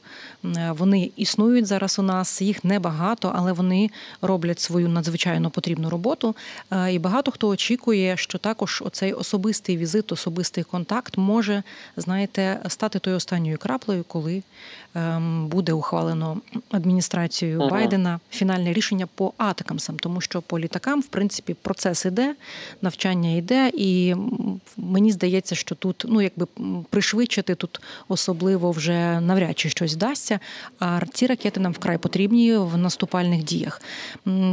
вони 0.69 1.12
існують 1.15 1.65
зараз. 1.65 2.00
У 2.00 2.01
нас 2.01 2.41
їх 2.41 2.63
небагато, 2.63 3.31
але 3.35 3.51
вони 3.51 3.89
роблять 4.21 4.59
свою 4.59 4.89
надзвичайно 4.89 5.50
потрібну 5.50 5.89
роботу. 5.89 6.35
Е, 6.71 6.93
і 6.93 7.00
багато 7.00 7.31
хто 7.31 7.47
очікує, 7.47 8.17
що 8.17 8.38
також 8.38 8.83
оцей 8.85 9.13
особистий 9.13 9.77
візит, 9.77 10.12
особистий 10.12 10.63
контакт 10.63 11.17
може, 11.17 11.63
знаєте, 11.97 12.59
стати 12.67 13.00
тою 13.00 13.15
останньою 13.15 13.57
краплею, 13.57 14.03
коли 14.07 14.43
ем, 14.95 15.47
буде 15.47 15.74
ухвалено 15.74 16.38
адміністрацією 16.71 17.59
uh 17.59 17.69
Байдена 17.69 18.19
фінальне 18.31 18.74
рішення 18.74 19.07
по 19.15 19.33
атакамсам, 19.38 20.00
тому 20.00 20.21
що 20.21 20.41
по 20.41 20.59
літакам, 20.59 21.01
в 21.01 21.07
принципі, 21.07 21.55
процес 21.62 22.05
іде, 22.05 22.35
навчання 22.81 23.29
йде, 23.29 23.71
і 23.74 24.15
мені 24.77 25.11
здається, 25.11 25.55
що 25.55 25.75
тут 25.75 26.05
ну 26.07 26.21
якби 26.21 26.47
пришвидшити 26.89 27.55
тут 27.55 27.81
особливо 28.07 28.71
вже 28.71 29.19
навряд 29.19 29.59
чи 29.59 29.69
щось 29.69 29.93
вдасться. 29.93 30.39
А 30.79 31.01
ці 31.13 31.27
ракети 31.27 31.59
нам 31.59 31.71
вкрай 31.71 31.97
потрібні 31.97 32.57
в 32.57 32.77
наступальних 32.77 33.43
діях. 33.43 33.81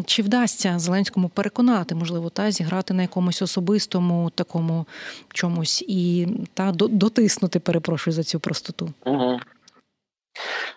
Чи 0.07 0.23
вдасться 0.23 0.79
Зеленському 0.79 1.29
переконати, 1.29 1.95
можливо, 1.95 2.31
та 2.31 2.51
зіграти 2.51 2.95
на 2.95 3.03
якомусь 3.03 3.43
особистому 3.43 4.31
такому 4.31 4.87
чомусь 5.33 5.85
і 5.89 6.29
та 6.55 6.73
дотиснути, 6.73 7.59
перепрошую 7.59 8.15
за 8.15 8.25
цю 8.25 8.41
простоту? 8.41 8.93
Угу. 9.05 9.41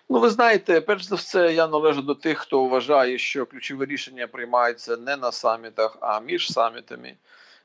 Ну, 0.09 0.19
ви 0.19 0.29
знаєте, 0.29 0.81
перш 0.81 1.03
за 1.03 1.15
все, 1.15 1.53
я 1.53 1.67
належу 1.67 2.01
до 2.01 2.15
тих, 2.15 2.37
хто 2.37 2.65
вважає, 2.65 3.17
що 3.17 3.45
ключові 3.45 3.85
рішення 3.85 4.27
приймаються 4.27 4.97
не 4.97 5.17
на 5.17 5.31
самітах, 5.31 5.97
а 6.01 6.19
між 6.19 6.51
самітами. 6.51 7.13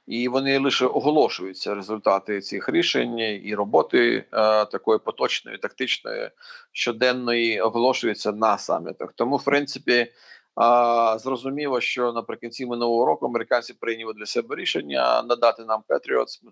І 0.07 0.29
вони 0.29 0.59
лише 0.59 0.87
оголошуються 0.87 1.75
результати 1.75 2.41
цих 2.41 2.69
рішень 2.69 3.19
і 3.19 3.55
роботи 3.55 4.17
е, 4.33 4.65
такої 4.65 4.99
поточної, 4.99 5.59
тактичної, 5.59 6.31
щоденної 6.73 7.61
оголошуються 7.61 8.33
на 8.33 8.59
самітах. 8.59 9.13
Тому, 9.17 9.37
в 9.37 9.45
принципі, 9.45 10.13
а, 10.55 11.19
Зрозуміло, 11.19 11.81
що 11.81 12.13
наприкінці 12.13 12.67
минулого 12.67 13.07
року 13.07 13.27
американці 13.27 13.75
прийняли 13.75 14.15
для 14.15 14.27
себе 14.27 14.57
рішення 14.57 15.23
надати 15.23 15.65
нам 15.65 15.83
Patriots 15.89 16.43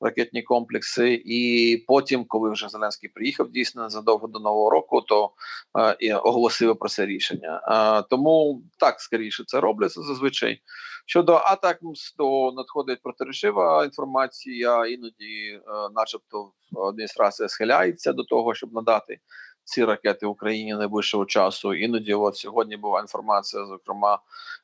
ракетні 0.00 0.42
комплекси, 0.42 1.22
і 1.24 1.76
потім, 1.88 2.24
коли 2.24 2.50
вже 2.50 2.68
Зеленський 2.68 3.10
приїхав 3.10 3.50
дійсно 3.50 3.90
задовго 3.90 4.28
до 4.28 4.38
нового 4.38 4.70
року, 4.70 5.00
то 5.00 5.30
е, 5.78 5.96
і 6.00 6.12
оголосив 6.12 6.78
про 6.78 6.88
це 6.88 7.06
рішення. 7.06 7.62
Е, 7.68 8.06
Тому 8.10 8.62
так 8.78 9.00
скоріше 9.00 9.44
це 9.46 9.60
робляться 9.60 10.02
зазвичай. 10.02 10.60
Щодо 11.06 11.34
атак, 11.34 11.78
то 12.18 12.52
надходить 12.56 13.02
протиречива 13.02 13.84
інформація. 13.84 14.86
Іноді, 14.86 15.52
е, 15.52 15.60
начебто, 15.94 16.52
адміністрація 16.88 17.48
схиляється 17.48 18.12
до 18.12 18.24
того, 18.24 18.54
щоб 18.54 18.72
надати 18.72 19.18
ці 19.64 19.84
ракети 19.84 20.26
в 20.26 20.30
Україні 20.30 20.74
найближчого 20.74 21.24
часу. 21.24 21.74
Іноді, 21.74 22.14
от 22.14 22.36
сьогодні 22.36 22.76
була 22.76 23.00
інформація, 23.00 23.64
зокрема 23.64 24.18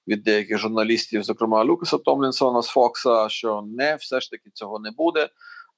від 0.08 0.22
деяких 0.22 0.58
журналістів, 0.58 1.22
зокрема 1.22 1.64
Люкаса 1.64 1.98
Томлінсона 1.98 2.62
з 2.62 2.68
Фокса, 2.68 3.28
що 3.28 3.64
не 3.76 3.96
все 3.96 4.20
ж 4.20 4.30
таки 4.30 4.50
цього 4.50 4.78
не 4.78 4.90
буде. 4.90 5.28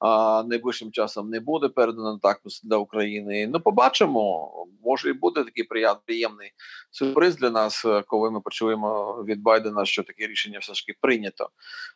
А 0.00 0.42
найближчим 0.46 0.92
часом 0.92 1.30
не 1.30 1.40
буде 1.40 1.68
передано 1.68 2.18
так 2.22 2.40
для 2.64 2.76
України. 2.76 3.46
Ну, 3.46 3.60
побачимо, 3.60 4.50
може 4.84 5.10
і 5.10 5.12
буде 5.12 5.44
такий 5.44 5.64
приємний 6.06 6.52
сюрприз 6.90 7.36
для 7.36 7.50
нас, 7.50 7.86
коли 8.06 8.30
ми 8.30 8.40
почуємо 8.40 9.22
від 9.28 9.42
Байдена, 9.42 9.84
що 9.84 10.02
таке 10.02 10.26
рішення 10.26 10.58
все 10.58 10.74
ж 10.74 10.86
таки 10.86 10.98
прийнято. 11.00 11.50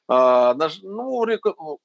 А, 0.07 0.55
наш, 0.59 0.81
ну, 0.83 1.25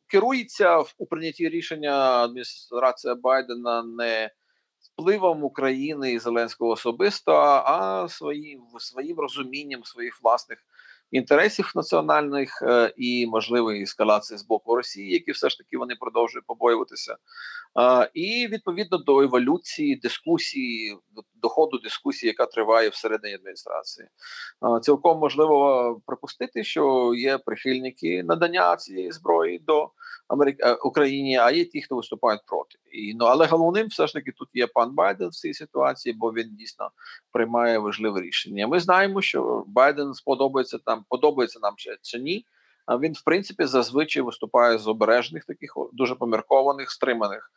керується 0.08 0.84
у 0.98 1.06
прийнятті 1.06 1.50
рішення 1.50 2.24
адміністрація 2.24 3.16
Байдена 3.16 3.84
не 3.84 4.30
впливом 4.98 5.44
України 5.44 6.12
і 6.12 6.20
Зеленського 6.20 6.72
особисто, 6.72 7.32
а 7.66 8.08
своїм 8.10 8.62
своїм 8.80 9.20
розумінням 9.20 9.84
своїх 9.84 10.20
власних 10.24 10.58
інтересів 11.12 11.72
національних 11.76 12.62
е, 12.62 12.94
і 12.98 13.28
можливої 13.28 13.84
ескалації 13.84 14.38
з 14.38 14.44
боку 14.46 14.76
Росії, 14.76 15.14
які 15.14 15.32
все 15.32 15.50
ж 15.50 15.58
таки 15.58 15.78
вони 15.78 15.96
продовжують 15.96 16.46
побоюватися, 16.46 17.16
і 18.14 18.48
відповідно 18.52 18.98
до 18.98 19.22
еволюції 19.22 19.96
дискусії 19.96 20.98
до 21.42 21.50
ходу 21.50 21.78
дискусії, 21.78 22.28
яка 22.28 22.46
триває 22.46 22.90
всередині 22.90 23.34
адміністрації. 23.34 24.08
Цілком 24.82 25.20
можливо 25.20 26.02
припустити, 26.06 26.64
що 26.64 27.14
є 27.16 27.38
прихильники 27.38 28.24
надання 28.24 28.76
цієї 28.76 29.12
зброї 29.12 29.60
до 29.60 29.92
Америки 30.28 30.64
е, 30.64 30.74
Україні, 30.74 31.38
а 31.38 31.52
є 31.52 31.66
ті, 31.66 31.82
хто 31.82 31.96
виступають 31.96 32.42
проти. 32.46 32.78
І 32.92 33.14
ну 33.14 33.26
але 33.26 33.46
головним 33.46 33.88
все 33.88 34.08
ж 34.08 34.14
таки 34.14 34.32
тут 34.32 34.50
є 34.54 34.68
пан 34.68 34.96
Байден 34.96 35.30
в 35.30 35.36
цій 35.36 35.54
ситуації, 35.54 36.16
бо 36.20 36.34
він 36.34 36.56
дійсно 36.56 36.92
приймає 37.32 37.78
важливе 37.78 38.22
рішення. 38.22 38.68
Ми 38.68 38.80
знаємо, 38.80 39.22
що 39.22 39.64
Байден 39.68 40.14
сподобається 40.14 40.78
там, 40.78 41.06
подобається 41.10 41.60
нам 41.62 41.74
чи, 41.78 41.98
чи 42.02 42.20
ні. 42.20 42.46
Він, 42.90 43.14
в 43.14 43.22
принципі, 43.22 43.66
зазвичай 43.66 44.24
виступає 44.24 44.78
з 44.78 44.88
обережних 44.88 45.46
таких 45.46 45.74
дуже 45.94 46.16
поміркованих, 46.16 46.92
стриманих 46.92 47.52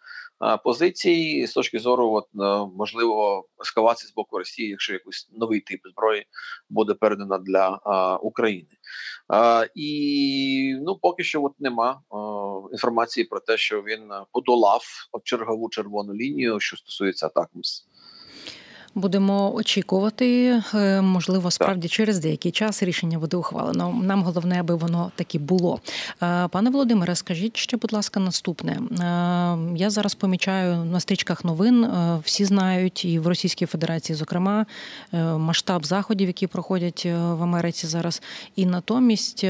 позицій 0.64 1.46
з 1.46 1.52
точки 1.52 1.78
зору 1.78 2.12
от, 2.12 2.26
можливо 2.74 3.44
ескалації 3.60 4.08
з 4.08 4.14
боку 4.14 4.38
Росії, 4.38 4.68
якщо 4.68 4.92
якийсь 4.92 5.28
новий 5.32 5.60
тип 5.60 5.80
зброї 5.92 6.26
буде 6.70 6.94
передана 6.94 7.38
для 7.38 7.80
а, 7.84 8.16
України. 8.16 8.68
А, 9.28 9.66
І 9.74 10.78
ну 10.82 10.98
поки 11.02 11.24
що 11.24 11.42
от 11.42 11.60
нема 11.60 12.00
а, 12.10 12.16
інформації 12.72 13.24
про 13.24 13.40
те, 13.40 13.56
що 13.56 13.82
він 13.82 14.10
подолав 14.32 14.82
чергову 15.24 15.68
червону 15.68 16.14
лінію, 16.14 16.60
що 16.60 16.76
стосується 16.76 17.26
атакмс. 17.26 17.86
Будемо 18.94 19.54
очікувати. 19.54 20.62
Е, 20.74 21.00
можливо, 21.00 21.50
справді 21.50 21.88
через 21.88 22.18
деякий 22.18 22.52
час 22.52 22.82
рішення 22.82 23.18
буде 23.18 23.36
ухвалено. 23.36 24.00
Нам 24.02 24.22
головне, 24.22 24.60
аби 24.60 24.74
воно 24.74 25.12
таки 25.14 25.38
було. 25.38 25.80
Е, 26.22 26.48
пане 26.48 26.70
Володимире, 26.70 27.14
скажіть 27.14 27.56
ще, 27.56 27.76
будь 27.76 27.92
ласка, 27.92 28.20
наступне. 28.20 28.72
Е, 28.72 28.78
я 29.76 29.90
зараз 29.90 30.14
помічаю 30.14 30.84
на 30.84 31.00
стрічках 31.00 31.44
новин. 31.44 31.86
Всі 32.24 32.44
знають, 32.44 33.04
і 33.04 33.18
в 33.18 33.26
Російській 33.26 33.66
Федерації, 33.66 34.16
зокрема, 34.16 34.66
масштаб 35.36 35.86
заходів, 35.86 36.26
які 36.26 36.46
проходять 36.46 37.04
в 37.04 37.42
Америці 37.42 37.86
зараз. 37.86 38.22
І 38.56 38.66
натомість 38.66 39.46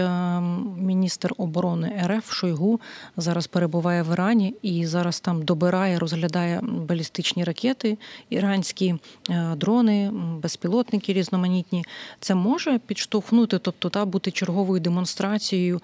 міністр 0.76 1.32
оборони 1.36 2.02
РФ 2.06 2.32
Шойгу 2.32 2.80
зараз 3.16 3.46
перебуває 3.46 4.02
в 4.02 4.12
Ірані 4.12 4.54
і 4.62 4.86
зараз 4.86 5.20
там 5.20 5.42
добирає, 5.42 5.98
розглядає 5.98 6.60
балістичні 6.62 7.44
ракети 7.44 7.98
іранські. 8.30 8.94
Е, 9.30 9.54
дрони, 9.56 10.10
безпілотники 10.42 11.12
різноманітні. 11.12 11.84
Це 12.20 12.34
може 12.34 12.78
підштовхнути, 12.78 13.58
тобто 13.58 13.88
та 13.88 14.04
бути 14.04 14.30
черговою 14.30 14.80
демонстрацією 14.80 15.80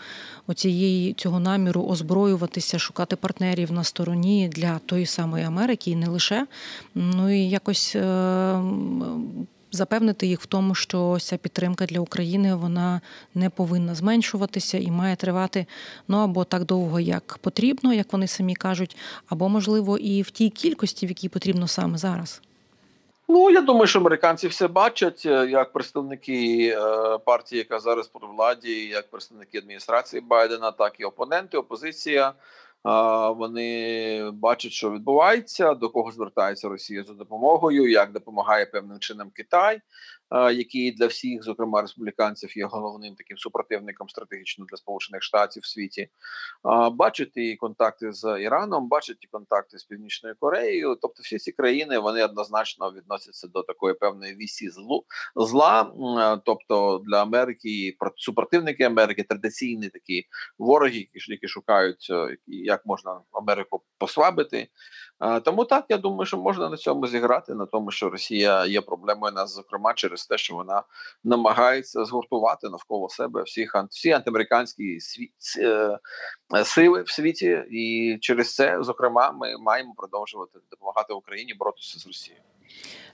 оцієї 0.47 1.12
цього 1.15 1.41
наміру 1.41 1.83
озброюватися, 1.83 2.79
шукати 2.79 3.17
партнерів 3.17 3.73
на 3.73 3.85
стороні 3.85 4.49
для 4.49 4.79
тої 4.79 5.07
самої 5.07 5.45
Америки, 5.45 5.91
і 5.91 5.97
не 5.97 6.07
лише. 6.07 6.47
Ну 6.95 7.31
і 7.31 7.49
якось. 7.49 7.97
Е, 7.97 8.61
запевнити 9.73 10.26
їх 10.26 10.41
в 10.41 10.47
тому, 10.47 10.75
що 10.75 11.19
ця 11.21 11.37
підтримка 11.37 11.87
для 11.87 12.00
України 12.00 12.55
вона 12.55 13.00
не 13.35 13.50
повинна 13.50 13.95
зменшуватися 13.95 14.79
і 14.79 14.91
має 14.91 15.17
тривати 15.17 15.67
ну 16.09 16.17
або 16.17 16.45
так 16.45 16.65
довго, 16.65 17.00
як 17.00 17.38
потрібно, 17.41 17.93
як 17.93 18.12
вони 18.12 18.26
самі 18.26 18.55
кажуть, 18.55 18.97
або 19.29 19.49
можливо 19.49 19.99
і 19.99 20.23
в 20.23 20.31
тій 20.31 20.50
кількості, 20.50 21.07
в 21.07 21.09
якій 21.09 21.29
потрібно 21.29 21.69
саме 21.69 21.99
зараз. 21.99 22.41
Ну 23.28 23.50
я 23.50 23.61
думаю, 23.61 23.87
що 23.87 23.99
американці 23.99 24.49
все 24.49 24.68
бачать 24.68 25.23
е, 25.26 25.47
як 25.47 25.73
представники 25.73 26.68
е, 26.68 27.18
партії, 27.18 27.59
яка 27.59 27.78
зараз 27.78 28.09
при 28.09 28.28
владі, 28.28 28.87
як 28.87 29.11
представники 29.11 29.59
адміністрації 29.59 30.21
Байдена, 30.21 30.71
так 30.71 31.00
і 31.00 31.04
опоненти, 31.04 31.59
опозиція. 31.59 32.28
Е, 32.28 32.33
вони 33.30 34.30
бачать, 34.30 34.73
що 34.73 34.90
відбувається, 34.90 35.75
до 35.75 35.88
кого 35.88 36.12
звертається 36.12 36.68
Росія 36.68 37.04
за 37.04 37.14
допомогою, 37.14 37.90
як 37.90 38.12
допомагає 38.12 38.66
певним 38.66 38.99
чином 38.99 39.30
Китай 39.35 39.80
який 40.30 40.92
для 40.92 41.06
всіх, 41.06 41.42
зокрема 41.42 41.83
республіканців, 41.83 42.59
є 42.59 42.66
головним 42.66 43.14
таким 43.14 43.38
супротивником 43.38 44.09
стратегічно 44.09 44.64
для 44.64 44.76
сполучених 44.76 45.23
штатів 45.23 45.62
в 45.62 45.66
світі. 45.66 46.09
Бачить 46.92 47.33
і 47.37 47.56
контакти 47.56 48.12
з 48.12 48.41
Іраном, 48.41 48.89
бачить 48.89 49.28
контакти 49.32 49.78
з 49.78 49.84
Північною 49.84 50.34
Кореєю. 50.41 50.99
Тобто, 51.02 51.23
всі 51.23 51.39
ці 51.39 51.52
країни 51.52 51.99
вони 51.99 52.25
однозначно 52.25 52.93
відносяться 52.93 53.49
до 53.49 53.62
такої 53.62 53.95
певної 53.95 54.34
вісі 54.34 54.71
злу 54.71 55.04
зла. 55.36 55.93
Тобто 56.45 57.02
для 57.06 57.23
Америки 57.23 57.97
супротивники 58.17 58.84
Америки 58.84 59.23
традиційні 59.23 59.89
такі 59.89 60.25
вороги, 60.58 61.08
які 61.26 61.49
шукають, 61.49 62.06
е, 62.10 62.36
як 62.47 62.86
можна 62.86 63.21
Америку 63.32 63.82
послабити. 63.99 64.69
Тому 65.45 65.65
так 65.65 65.84
я 65.89 65.97
думаю, 65.97 66.26
що 66.26 66.36
можна 66.36 66.69
на 66.69 66.76
цьому 66.76 67.06
зіграти 67.06 67.54
на 67.54 67.67
тому, 67.67 67.91
що 67.91 68.10
Росія 68.10 68.67
є 68.67 68.80
проблемою 68.80 69.32
нас, 69.32 69.54
зокрема, 69.54 69.95
через 69.95 70.16
те, 70.25 70.39
що 70.39 70.55
вона 70.55 70.83
намагається 71.25 72.05
згуртувати 72.05 72.69
навколо 72.69 73.09
себе 73.09 73.43
всі 73.43 73.69
всі 73.91 74.11
антиамериканські 74.11 75.00
світ, 75.00 75.33
е, 75.59 75.99
сили 76.65 77.02
в 77.02 77.11
світі, 77.11 77.65
і 77.71 78.19
через 78.21 78.55
це, 78.55 78.83
зокрема, 78.83 79.33
ми 79.33 79.59
маємо 79.59 79.95
продовжувати 79.97 80.59
допомагати 80.71 81.15
Україні 81.15 81.55
боротися 81.55 81.99
з 81.99 82.07
Росією. 82.07 82.43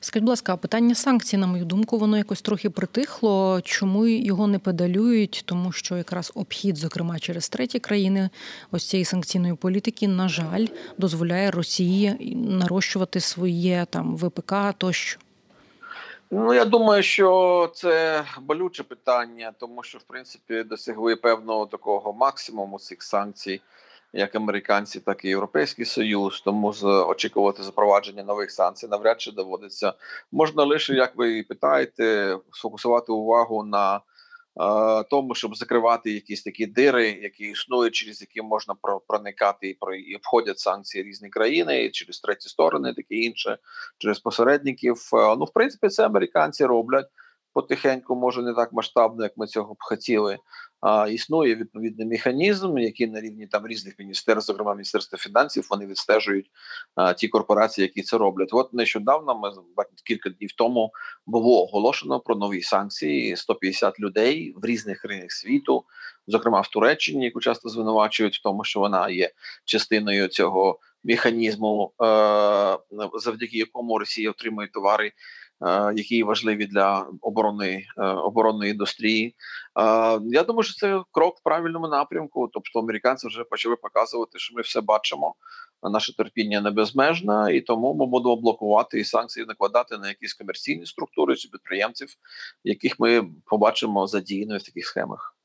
Скажіть, 0.01 0.23
будь 0.23 0.31
ласка, 0.31 0.57
питання 0.57 0.95
санкцій, 0.95 1.37
на 1.37 1.47
мою 1.47 1.65
думку, 1.65 1.99
воно 1.99 2.17
якось 2.17 2.43
трохи 2.43 2.71
притихло. 2.71 3.61
Чому 3.65 4.07
його 4.07 4.47
не 4.47 4.59
педалюють? 4.59 5.43
Тому 5.45 5.73
що 5.73 5.97
якраз 5.97 6.33
обхід, 6.35 6.77
зокрема 6.77 7.19
через 7.19 7.49
треті 7.49 7.79
країни, 7.79 8.31
ось 8.71 8.89
цієї 8.89 9.05
санкційної 9.05 9.55
політики, 9.55 10.09
на 10.09 10.29
жаль, 10.29 10.67
дозволяє 10.99 11.51
Росії 11.51 12.37
нарощувати 12.37 13.21
своє 13.21 13.87
там 13.91 14.17
ВПК 14.17 14.55
тощо. 14.79 15.21
Ну, 16.35 16.55
я 16.55 16.65
думаю, 16.65 17.03
що 17.03 17.71
це 17.75 18.25
болюче 18.41 18.83
питання, 18.83 19.53
тому 19.59 19.83
що 19.83 19.99
в 19.99 20.03
принципі 20.03 20.63
досягли 20.63 21.17
певного 21.17 21.67
такого 21.67 22.13
максимуму 22.13 22.79
цих 22.79 23.03
санкцій 23.03 23.61
як 24.13 24.35
американці, 24.35 25.01
так 25.01 25.25
і 25.25 25.29
європейський 25.29 25.85
союз. 25.85 26.41
Тому 26.41 26.73
з 26.73 26.85
очікувати 26.85 27.63
запровадження 27.63 28.23
нових 28.23 28.51
санкцій 28.51 28.89
навряд 28.89 29.21
чи 29.21 29.33
доводиться. 29.33 29.93
Можна 30.33 30.65
лише, 30.65 30.95
як 30.95 31.17
ви 31.17 31.43
питаєте, 31.43 32.37
сфокусувати 32.53 33.13
увагу 33.13 33.65
на 33.65 34.01
тому, 35.11 35.35
щоб 35.35 35.57
закривати 35.57 36.13
якісь 36.13 36.43
такі 36.43 36.67
дири, 36.67 37.09
які 37.09 37.45
існують, 37.45 37.95
через 37.95 38.21
які 38.21 38.43
можна 38.43 38.75
проникати 39.09 39.69
і 39.69 39.75
про 39.75 39.95
і 39.95 40.17
обходять 40.17 40.59
санкції 40.59 41.05
різні 41.05 41.29
країни, 41.29 41.85
і 41.85 41.91
через 41.91 42.21
треті 42.21 42.49
сторони, 42.49 42.95
таке 42.95 43.15
інше, 43.15 43.59
через 43.99 44.19
посередників. 44.19 44.97
Е, 45.15 45.37
ну, 45.37 45.45
в 45.45 45.53
принципі, 45.53 45.89
це 45.89 46.07
американці 46.07 46.65
роблять 46.65 47.07
потихеньку, 47.53 48.17
може 48.17 48.43
не 48.43 48.55
так 48.55 48.73
масштабно, 48.73 49.23
як 49.23 49.33
ми 49.37 49.47
цього 49.47 49.75
б 49.75 49.77
хотіли. 49.81 50.39
Існує 51.11 51.55
відповідний 51.55 52.07
механізм, 52.07 52.79
який 52.79 53.07
на 53.07 53.21
рівні 53.21 53.47
там 53.47 53.67
різних 53.67 53.99
міністерств, 53.99 54.47
зокрема 54.47 54.75
міністерства 54.75 55.19
фінансів, 55.19 55.67
вони 55.71 55.87
відстежують 55.87 56.51
а, 56.95 57.13
ті 57.13 57.29
корпорації, 57.29 57.83
які 57.83 58.03
це 58.03 58.19
роблять. 58.19 58.49
От 58.53 58.75
нещодавно 58.75 59.39
ми 59.39 59.51
кілька 60.05 60.31
днів 60.31 60.53
тому 60.57 60.93
було 61.27 61.63
оголошено 61.63 62.21
про 62.21 62.37
нові 62.37 62.63
санкції 62.63 63.37
150 63.37 64.01
людей 64.01 64.55
в 64.57 64.65
різних 64.65 65.01
країнах 65.01 65.33
світу, 65.33 65.85
зокрема 66.27 66.61
в 66.61 66.69
Туреччині, 66.69 67.25
яку 67.25 67.41
часто 67.41 67.69
звинувачують 67.69 68.37
в 68.37 68.43
тому, 68.43 68.65
що 68.65 68.81
вона 68.81 69.11
є 69.11 69.31
частиною 69.65 70.29
цього 70.29 70.79
механізму, 71.05 71.93
е, 72.03 72.79
завдяки 73.15 73.59
якому 73.59 73.99
Росія 73.99 74.31
отримує 74.31 74.69
товари. 74.69 75.13
Е, 75.67 75.93
які 75.97 76.23
важливі 76.23 76.67
для 76.67 77.07
оборонної 77.21 77.89
е, 77.99 78.03
оборонної 78.07 78.71
індустрії. 78.71 79.27
Е, 79.27 79.33
я 80.25 80.43
думаю, 80.43 80.63
що 80.63 80.75
це 80.75 81.03
крок 81.11 81.39
в 81.39 81.43
правильному 81.43 81.89
напрямку. 81.89 82.51
Тобто, 82.53 82.79
американці 82.79 83.27
вже 83.27 83.45
почали 83.45 83.77
показувати, 83.77 84.39
що 84.39 84.55
ми 84.55 84.63
все 84.63 84.81
бачимо. 84.81 85.35
Наше 85.83 86.17
терпіння 86.17 86.61
не 86.61 86.71
безмежне, 86.71 87.57
і 87.57 87.61
тому 87.61 87.95
ми 87.95 88.07
будемо 88.07 88.37
блокувати 88.37 89.01
і 89.01 89.05
санкції 89.05 89.47
накладати 89.47 89.99
на 89.99 90.09
якісь 90.09 90.35
комерційні 90.35 90.87
структури 90.87 91.37
чи 91.37 91.49
підприємців, 91.49 92.09
яких 92.65 93.01
ми 93.01 93.31
побачимо 93.47 94.07
задіяними 94.07 94.59
в 94.59 94.63
таких 94.63 94.87
схемах. 94.87 95.37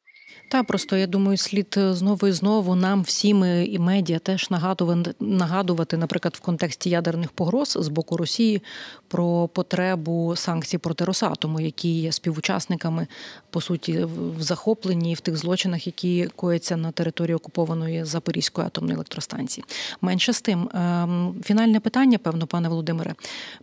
Та 0.50 0.64
просто 0.64 0.96
я 0.98 1.08
думаю, 1.08 1.38
слід 1.38 1.76
е, 1.78 1.94
знову 1.94 2.28
і 2.28 2.32
знову 2.32 2.76
нам 2.76 3.02
всім 3.02 3.46
і 3.46 3.80
медіа 3.80 4.20
теж 4.20 4.50
нагадувати, 4.50 5.14
нагадувати, 5.20 5.98
наприклад, 5.98 6.36
в 6.36 6.40
контексті 6.40 6.90
ядерних 6.90 7.32
погроз 7.32 7.78
з 7.82 7.88
боку 7.88 8.18
Росії 8.18 8.62
про 9.08 9.48
потребу 9.48 10.36
санкцій 10.36 10.78
проти 10.78 11.06
Росатому, 11.06 11.60
які 11.60 11.90
є 11.90 12.12
співучасниками 12.12 13.08
по 13.50 13.62
суті 13.62 14.08
в 14.38 14.42
захопленні 14.42 15.14
в 15.14 15.20
тих 15.20 15.38
злочинах, 15.38 15.88
які 15.88 16.30
кояться 16.36 16.78
на 16.78 16.92
території 16.92 17.36
окупованої 17.36 18.04
Запорізької 18.06 18.68
атомної 18.68 18.96
електростанції. 18.96 19.66
Менше 20.02 20.34
з 20.34 20.42
тим, 20.42 20.70
ем, 20.74 21.36
фінальне 21.44 21.80
питання, 21.80 22.18
певно, 22.18 22.48
пане 22.48 22.70
Володимире. 22.70 23.16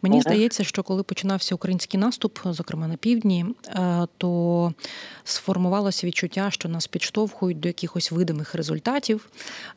Мені 0.03 0.21
здається, 0.21 0.65
що 0.65 0.83
коли 0.83 1.03
починався 1.03 1.55
український 1.55 2.01
наступ, 2.01 2.39
зокрема 2.45 2.89
на 2.89 2.97
півдні, 2.97 3.47
е, 3.69 4.07
то 4.19 4.73
сформувалося 5.25 6.07
відчуття, 6.07 6.51
що 6.51 6.69
нас 6.75 6.87
підштовхують 6.87 7.61
до 7.61 7.69
якихось 7.69 8.13
видимих 8.13 8.55
результатів. 8.55 9.29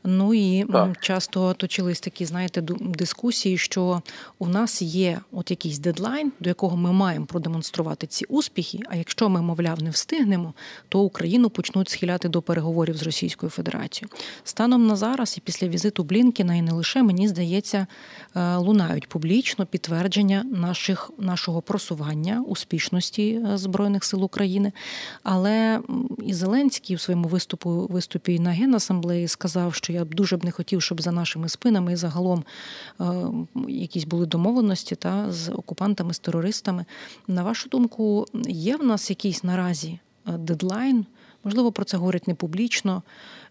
Ну 0.04 0.34
і 0.34 0.64
Так. 0.64 1.02
часто 1.02 1.54
точились 1.54 2.00
такі, 2.00 2.26
знаєте, 2.26 2.62
дискусії, 2.80 3.58
що 3.58 4.02
у 4.40 4.48
нас 4.48 4.82
є 4.82 5.20
от 5.32 5.52
якийсь 5.52 5.80
дедлайн, 5.80 6.32
до 6.40 6.50
якого 6.50 6.78
ми 6.78 6.92
маємо 6.92 7.26
продемонструвати 7.26 8.08
ці 8.08 8.26
успіхи. 8.26 8.80
А 8.90 8.96
якщо 8.96 9.30
ми, 9.30 9.42
мовляв, 9.42 9.84
не 9.84 9.90
встигнемо, 9.90 10.54
то 10.90 11.00
Україну 11.00 11.50
почнуть 11.50 11.90
схиляти 11.90 12.30
до 12.30 12.42
переговорів 12.42 12.98
з 12.98 13.04
Російською 13.04 13.50
Федерацією. 13.50 14.10
Станом 14.44 14.88
на 14.88 14.96
зараз 14.96 15.38
і 15.38 15.42
після 15.42 15.68
візиту 15.68 16.04
Блінкіна, 16.04 16.56
і 16.56 16.62
не 16.62 16.72
лише 16.72 17.04
мені 17.04 17.28
здається, 17.28 17.88
е, 18.36 18.56
лунають 18.56 19.10
публічно 19.10 19.66
підтвердження 19.66 20.44
наших 20.44 21.12
нашого 21.18 21.62
просування 21.62 22.44
успішності 22.48 23.42
е, 23.46 23.58
збройних 23.58 24.04
сил 24.04 24.24
України. 24.24 24.72
Але 25.24 25.80
і 26.24 26.34
Зеленський 26.34 26.87
в 26.96 27.02
своєму 27.02 27.28
виступу 27.28 27.88
виступі 27.90 28.40
на 28.40 28.50
генасамблеї 28.50 29.28
сказав, 29.28 29.74
що 29.74 29.94
я 29.94 30.06
дуже 30.06 30.38
б 30.38 30.46
не 30.46 30.52
хотів, 30.52 30.82
щоб 30.82 31.02
за 31.02 31.12
нашими 31.12 31.50
спинами 31.50 31.94
і 31.94 31.96
загалом 31.96 32.44
е, 33.02 33.06
якісь 33.68 34.04
були 34.04 34.26
домовленості 34.26 34.96
та 34.96 35.32
з 35.32 35.50
окупантами, 35.50 36.14
з 36.14 36.20
терористами. 36.20 36.86
На 37.28 37.44
вашу 37.44 37.70
думку, 37.70 38.26
є 38.48 38.78
в 38.78 38.84
нас 38.84 39.10
якийсь 39.10 39.44
наразі 39.44 40.00
е, 40.28 40.32
дедлайн? 40.32 41.06
Можливо, 41.44 41.72
про 41.72 41.86
це 41.86 41.98
говорять 41.98 42.28
не 42.28 42.36
публічно. 42.36 43.04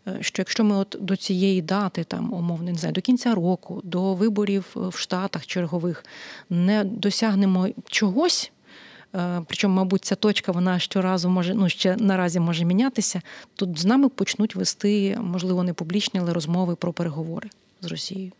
е, 0.08 0.18
Що 0.20 0.40
якщо 0.40 0.64
ми 0.64 0.76
от 0.76 0.96
до 1.00 1.16
цієї 1.16 1.62
дати, 1.62 2.04
там 2.04 2.32
умовно, 2.32 2.70
не 2.70 2.78
знаю, 2.78 2.92
до 2.92 3.00
кінця 3.00 3.34
року, 3.34 3.80
до 3.84 4.14
виборів 4.14 4.64
в 4.74 4.98
Штатах 4.98 5.46
чергових, 5.46 6.04
не 6.50 6.84
досягнемо 6.84 7.68
чогось. 7.86 8.52
Е, 9.14 9.42
Причому, 9.46 9.74
мабуть, 9.74 10.04
ця 10.04 10.14
точка 10.14 10.52
вона 10.52 10.78
щоразу 10.78 11.28
може 11.28 11.54
ну 11.54 11.68
ще 11.68 11.96
наразі 11.96 12.40
може 12.40 12.64
мінятися. 12.64 13.22
Тут 13.54 13.78
з 13.78 13.84
нами 13.84 14.08
почнуть 14.08 14.54
вести, 14.54 15.18
можливо, 15.20 15.62
не 15.62 15.72
публічні, 15.72 16.20
але 16.20 16.32
розмови 16.32 16.74
про 16.76 16.92
переговори 16.92 17.50
з 17.80 17.86
Росією. 17.86 18.32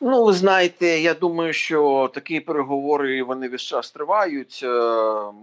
Ну, 0.00 0.24
ви 0.24 0.32
знаєте, 0.32 0.86
я 0.86 1.14
думаю, 1.14 1.52
що 1.52 2.10
такі 2.14 2.40
переговори 2.40 3.22
вони 3.22 3.48
весь 3.48 3.62
час 3.62 3.90
тривають. 3.90 4.60
е, 4.62 4.68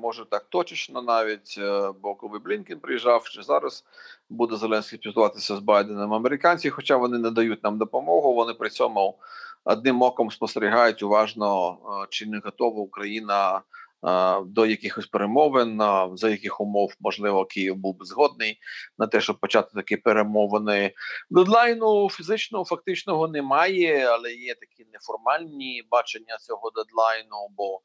Може 0.02 0.26
так 0.30 0.46
точечно 0.50 1.02
навіть, 1.02 1.56
е, 1.58 1.92
бо 2.02 2.16
коли 2.16 2.40
Блінкен 2.40 2.80
приїжджав, 2.80 3.30
чи 3.30 3.44
зараз 3.44 3.84
буде 4.30 4.56
Зеленський 4.56 5.00
спілкуватися 5.00 5.56
з 5.56 5.60
Байденом. 5.60 6.14
Американці, 6.14 6.70
хоча 6.70 6.98
вони 6.98 7.18
не 7.18 7.32
дають 7.32 7.64
нам 7.64 7.78
допомогу, 7.78 8.34
вони 8.34 8.54
при 8.54 8.70
цьому 8.70 9.16
одним 9.64 10.02
оком 10.02 10.32
спостерігають 10.32 11.04
уважно, 11.04 11.72
е, 11.72 12.08
чи 12.10 12.26
не 12.26 12.40
готова 12.46 12.82
Україна 12.82 13.58
е, 13.58 13.62
до 14.46 14.66
якихось 14.66 15.06
перемовин, 15.06 15.82
е, 15.82 16.10
за 16.14 16.30
яких 16.30 16.62
умов 16.62 16.94
можливо 17.00 17.46
Київ 17.46 17.76
був 17.76 17.98
би 17.98 18.06
згодний 18.06 18.58
на 18.98 19.08
те, 19.08 19.22
щоб 19.22 19.40
почати 19.40 19.70
такі 19.76 19.98
перемовини. 19.98 20.94
Дедлайну 21.30 22.10
фізичного 22.10 22.66
фактичного 22.66 23.28
немає, 23.28 24.06
але 24.06 24.34
є 24.34 24.56
такі 24.56 24.90
неформальні 24.94 25.84
бачення 25.92 26.38
цього 26.38 26.72
дедлайну. 26.76 27.48
Бо 27.58 27.82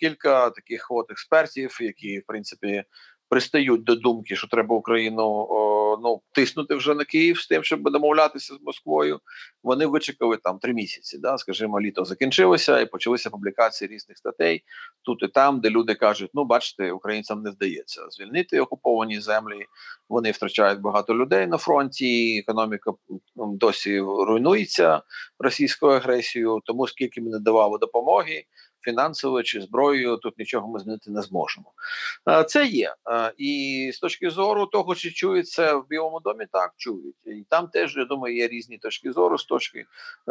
кілька 0.00 0.50
таких 0.50 0.86
от 0.90 1.10
експертів, 1.10 1.78
які 1.80 2.18
в 2.18 2.26
принципі 2.26 2.84
пристають 3.30 3.84
до 3.84 3.94
думки, 3.94 4.36
що 4.36 4.48
треба 4.48 4.76
Україну 4.76 5.46
о, 5.50 5.98
ну 6.02 6.20
тиснути 6.32 6.74
вже 6.74 6.94
на 6.94 7.04
Київ 7.04 7.38
з 7.38 7.46
тим, 7.46 7.64
щоб 7.64 7.90
домовлятися 7.90 8.54
з 8.54 8.58
Москвою. 8.62 9.20
Вони 9.62 9.86
вичекали 9.86 10.36
там 10.36 10.58
три 10.58 10.72
місяці. 10.72 11.18
Да, 11.18 11.38
скажімо, 11.38 11.80
літо 11.80 12.04
закінчилося, 12.04 12.80
і 12.80 12.86
почалися 12.86 13.30
публікації 13.30 13.88
різних 13.88 14.18
статей 14.18 14.64
тут 15.02 15.22
і 15.22 15.28
там, 15.28 15.60
де 15.60 15.70
люди 15.70 15.94
кажуть: 15.94 16.30
ну 16.34 16.44
бачите, 16.44 16.92
українцям 16.92 17.42
не 17.42 17.50
вдається 17.50 18.02
звільнити 18.10 18.60
окуповані 18.60 19.20
землі. 19.20 19.66
Вони 20.08 20.30
втрачають 20.30 20.80
багато 20.80 21.14
людей 21.14 21.46
на 21.46 21.58
фронті. 21.58 22.38
Економіка 22.38 22.92
досі 23.36 24.00
руйнується 24.00 25.02
російською 25.38 25.92
агресією. 25.92 26.60
Тому 26.64 26.88
скільки 26.88 27.20
ми 27.20 27.30
не 27.30 27.38
давали 27.38 27.78
допомоги 27.78 28.44
фінансової 28.82 29.44
чи 29.44 29.60
зброєю, 29.60 30.16
тут 30.16 30.38
нічого 30.38 30.68
ми 30.68 30.78
змінити 30.78 31.10
не 31.10 31.22
зможемо. 31.22 31.72
Е, 32.28 32.44
Це 32.44 32.66
є. 32.66 32.94
Е, 33.10 33.32
І 33.38 33.90
з 33.94 33.98
точки 33.98 34.30
зору 34.30 34.66
того, 34.66 34.94
чи 34.94 35.10
чують 35.10 35.48
це 35.48 35.74
в 35.74 35.88
Білому 35.88 36.20
домі, 36.20 36.46
так 36.52 36.72
чують. 36.76 37.16
І 37.26 37.44
там 37.48 37.68
теж 37.68 37.96
я 37.96 38.04
думаю, 38.04 38.36
є 38.36 38.48
різні 38.48 38.78
точки 38.78 39.12
зору 39.12 39.38
з 39.38 39.44
точки 39.44 39.78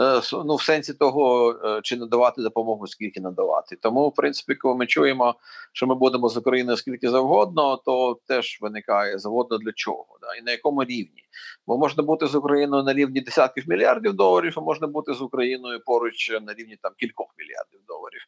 е, 0.02 0.22
ну, 0.46 0.56
в 0.56 0.62
сенсі 0.62 0.94
того, 0.94 1.56
чи 1.84 1.96
надавати 1.96 2.42
допомогу, 2.42 2.88
скільки 2.88 3.22
надавати. 3.22 3.76
Тому, 3.76 4.10
в 4.10 4.16
принципі, 4.16 4.56
коли 4.56 4.76
ми 4.76 4.86
чуємо, 4.86 5.36
що 5.74 5.88
ми 5.88 5.96
будемо 5.96 6.30
з 6.30 6.38
Україною 6.38 6.78
скільки 6.78 7.10
завгодно, 7.10 7.78
то 7.78 8.20
теж 8.28 8.58
виникає 8.62 9.20
завгодно 9.20 9.58
для 9.58 9.72
чого, 9.72 10.19
і 10.36 10.42
на 10.42 10.52
якому 10.52 10.84
рівні. 10.84 11.24
Бо 11.68 11.78
можна 11.78 12.04
бути 12.04 12.28
з 12.28 12.36
Україною 12.36 12.84
на 12.84 12.94
рівні 12.94 13.22
десятків 13.22 13.64
мільярдів 13.68 14.14
доларів, 14.14 14.54
а 14.58 14.62
можна 14.62 14.88
бути 14.88 15.14
з 15.14 15.22
Україною 15.22 15.80
поруч 15.86 16.32
на 16.42 16.54
рівні 16.54 16.78
там 16.82 16.92
кількох 16.98 17.28
мільярдів 17.38 17.80
доларів. 17.88 18.22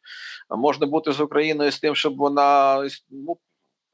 А 0.48 0.56
можна 0.56 0.86
бути 0.86 1.12
з 1.12 1.20
Україною 1.20 1.70
з 1.70 1.80
тим, 1.80 1.94
щоб 1.94 2.16
вона 2.16 2.82
ну, 3.10 3.38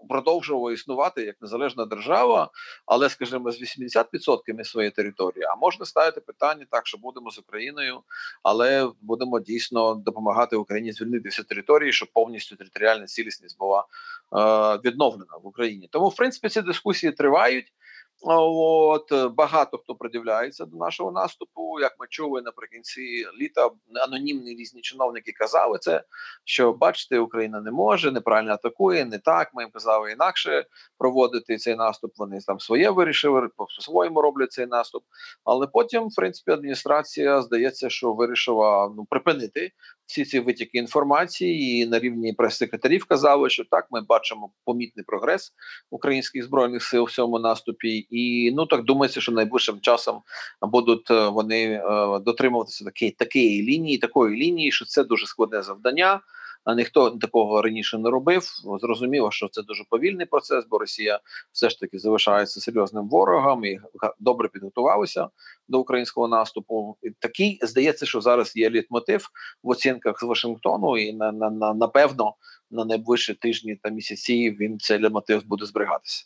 продовжувала 0.08 0.72
існувати 0.72 1.22
як 1.22 1.36
незалежна 1.40 1.84
держава, 1.84 2.50
але, 2.86 3.08
скажімо, 3.08 3.50
з 3.50 3.62
80% 3.62 4.64
своєї 4.64 4.90
території. 4.90 5.44
А 5.44 5.56
можна 5.56 5.86
ставити 5.86 6.20
питання 6.20 6.66
так, 6.70 6.86
що 6.86 6.98
будемо 6.98 7.30
з 7.30 7.38
Україною, 7.38 8.00
але 8.42 8.90
будемо 9.00 9.40
дійсно 9.40 9.94
допомагати 9.94 10.56
Україні 10.56 10.92
звільнити 10.92 11.28
всі 11.28 11.42
території, 11.42 11.92
щоб 11.92 12.08
повністю 12.12 12.56
територіальна 12.56 13.06
цілісність 13.06 13.58
була 13.58 13.80
е, 13.80 14.80
відновлена 14.84 15.36
в 15.42 15.46
Україні. 15.46 15.88
Тому, 15.92 16.08
в 16.08 16.16
принципі, 16.16 16.48
ці 16.48 16.62
дискусії 16.62 17.12
тривають. 17.12 17.72
От 18.20 19.12
е, 19.12 19.28
багато 19.28 19.78
хто 19.78 19.94
придивляється 19.94 20.64
до 20.64 20.76
нашого 20.76 21.12
наступу. 21.12 21.80
Як 21.80 21.96
ми 22.00 22.06
чули 22.10 22.42
наприкінці 22.42 23.26
літа, 23.40 23.70
анонімні 24.06 24.54
різні 24.54 24.80
чиновники 24.80 25.32
казали 25.32 25.78
це, 25.78 26.02
що 26.44 26.72
бачите, 26.72 27.18
Україна 27.18 27.60
не 27.60 27.70
може, 27.70 28.12
неправильно 28.12 28.52
атакує, 28.52 29.04
не 29.04 29.18
так. 29.18 29.50
Ми 29.54 29.62
їм 29.62 29.70
казали 29.70 30.12
інакше 30.12 30.66
проводити 30.98 31.56
цей 31.56 31.76
наступ. 31.76 32.12
Вони 32.16 32.40
там 32.40 32.60
своє 32.60 32.90
вирішили, 32.90 33.48
по-своєму 33.56 34.22
роблять 34.22 34.52
цей 34.52 34.66
наступ. 34.66 35.04
Але 35.44 35.66
потім, 35.66 36.08
в 36.08 36.14
принципі, 36.16 36.50
адміністрація 36.50 37.42
здається, 37.42 37.90
що 37.90 38.12
вирішила 38.12 38.92
ну 38.96 39.04
припинити 39.04 39.72
всі 40.08 40.24
ці 40.24 40.40
витіки 40.40 40.78
інформації, 40.78 41.82
і 41.82 41.86
на 41.86 41.98
рівні 41.98 42.32
прес-секретарів 42.32 43.04
казали, 43.04 43.50
що 43.50 43.64
так, 43.64 43.86
ми 43.90 44.00
бачимо 44.00 44.50
помітний 44.64 45.04
прогрес 45.04 45.52
українських 45.90 46.44
збройних 46.44 46.82
сил 46.82 47.04
в 47.04 47.10
цьому 47.10 47.38
наступі, 47.38 48.06
і 48.10 48.52
ну 48.52 48.66
так 48.66 48.84
думається, 48.84 49.20
що 49.20 49.32
найближчим 49.32 49.80
часом 49.80 50.22
будуть 50.62 51.10
е, 51.10 51.28
вони 51.28 51.64
е, 51.64 51.82
дотримуватися 52.18 52.84
такої 52.84 53.10
такої 53.10 53.62
лінії, 53.62 53.98
такої 53.98 54.36
лінії, 54.36 54.72
що 54.72 54.84
це 54.84 55.04
дуже 55.04 55.26
складне 55.26 55.62
завдання. 55.62 56.20
А 56.64 56.74
ніхто 56.74 57.10
такого 57.10 57.62
раніше 57.62 57.98
не 57.98 58.10
робив. 58.10 58.42
Зрозуміло, 58.80 59.30
що 59.30 59.48
це 59.48 59.62
дуже 59.62 59.84
повільний 59.90 60.26
процес, 60.26 60.64
бо 60.70 60.78
Росія 60.78 61.20
все 61.52 61.70
ж 61.70 61.80
таки 61.80 61.98
залишається 61.98 62.60
серйозним 62.60 63.08
ворогом 63.08 63.64
і 63.64 63.80
добре 64.18 64.48
підготувалися 64.48 65.28
до 65.68 65.80
українського 65.80 66.28
наступу. 66.28 66.96
І 67.02 67.10
такий 67.10 67.58
здається, 67.62 68.06
що 68.06 68.20
зараз 68.20 68.56
є 68.56 68.70
літмотив 68.70 69.28
в 69.62 69.68
оцінках 69.68 70.20
з 70.20 70.22
Вашингтону, 70.22 70.98
і 70.98 71.12
на, 71.12 71.32
на, 71.32 71.50
на 71.50 71.74
напевно 71.74 72.34
на 72.70 72.84
найближчі 72.84 73.34
тижні 73.34 73.76
та 73.82 73.88
місяці 73.88 74.56
він 74.60 74.78
цей 74.78 74.98
літмотив 74.98 75.46
буде 75.46 75.66
зберігатися. 75.66 76.24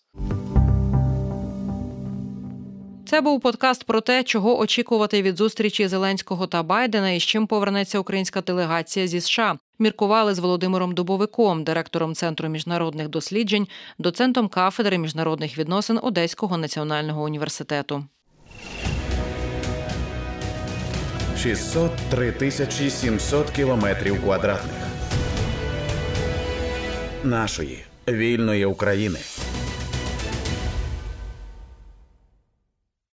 Це 3.12 3.20
був 3.20 3.40
подкаст 3.40 3.84
про 3.84 4.00
те, 4.00 4.22
чого 4.22 4.58
очікувати 4.58 5.22
від 5.22 5.36
зустрічі 5.36 5.88
Зеленського 5.88 6.46
та 6.46 6.62
Байдена 6.62 7.10
і 7.10 7.20
з 7.20 7.22
чим 7.22 7.46
повернеться 7.46 7.98
українська 7.98 8.40
делегація 8.40 9.06
зі 9.06 9.20
США. 9.20 9.58
Міркували 9.78 10.34
з 10.34 10.38
Володимиром 10.38 10.94
Дубовиком, 10.94 11.64
директором 11.64 12.14
Центру 12.14 12.48
міжнародних 12.48 13.08
досліджень, 13.08 13.68
доцентом 13.98 14.48
кафедри 14.48 14.98
міжнародних 14.98 15.58
відносин 15.58 15.98
Одеського 16.02 16.58
національного 16.58 17.22
університету. 17.22 18.04
603 21.38 22.32
тисячі 22.32 22.90
700 22.90 23.50
кілометрів 23.50 24.22
квадратних 24.22 24.86
нашої 27.24 27.84
вільної 28.08 28.64
України. 28.64 29.18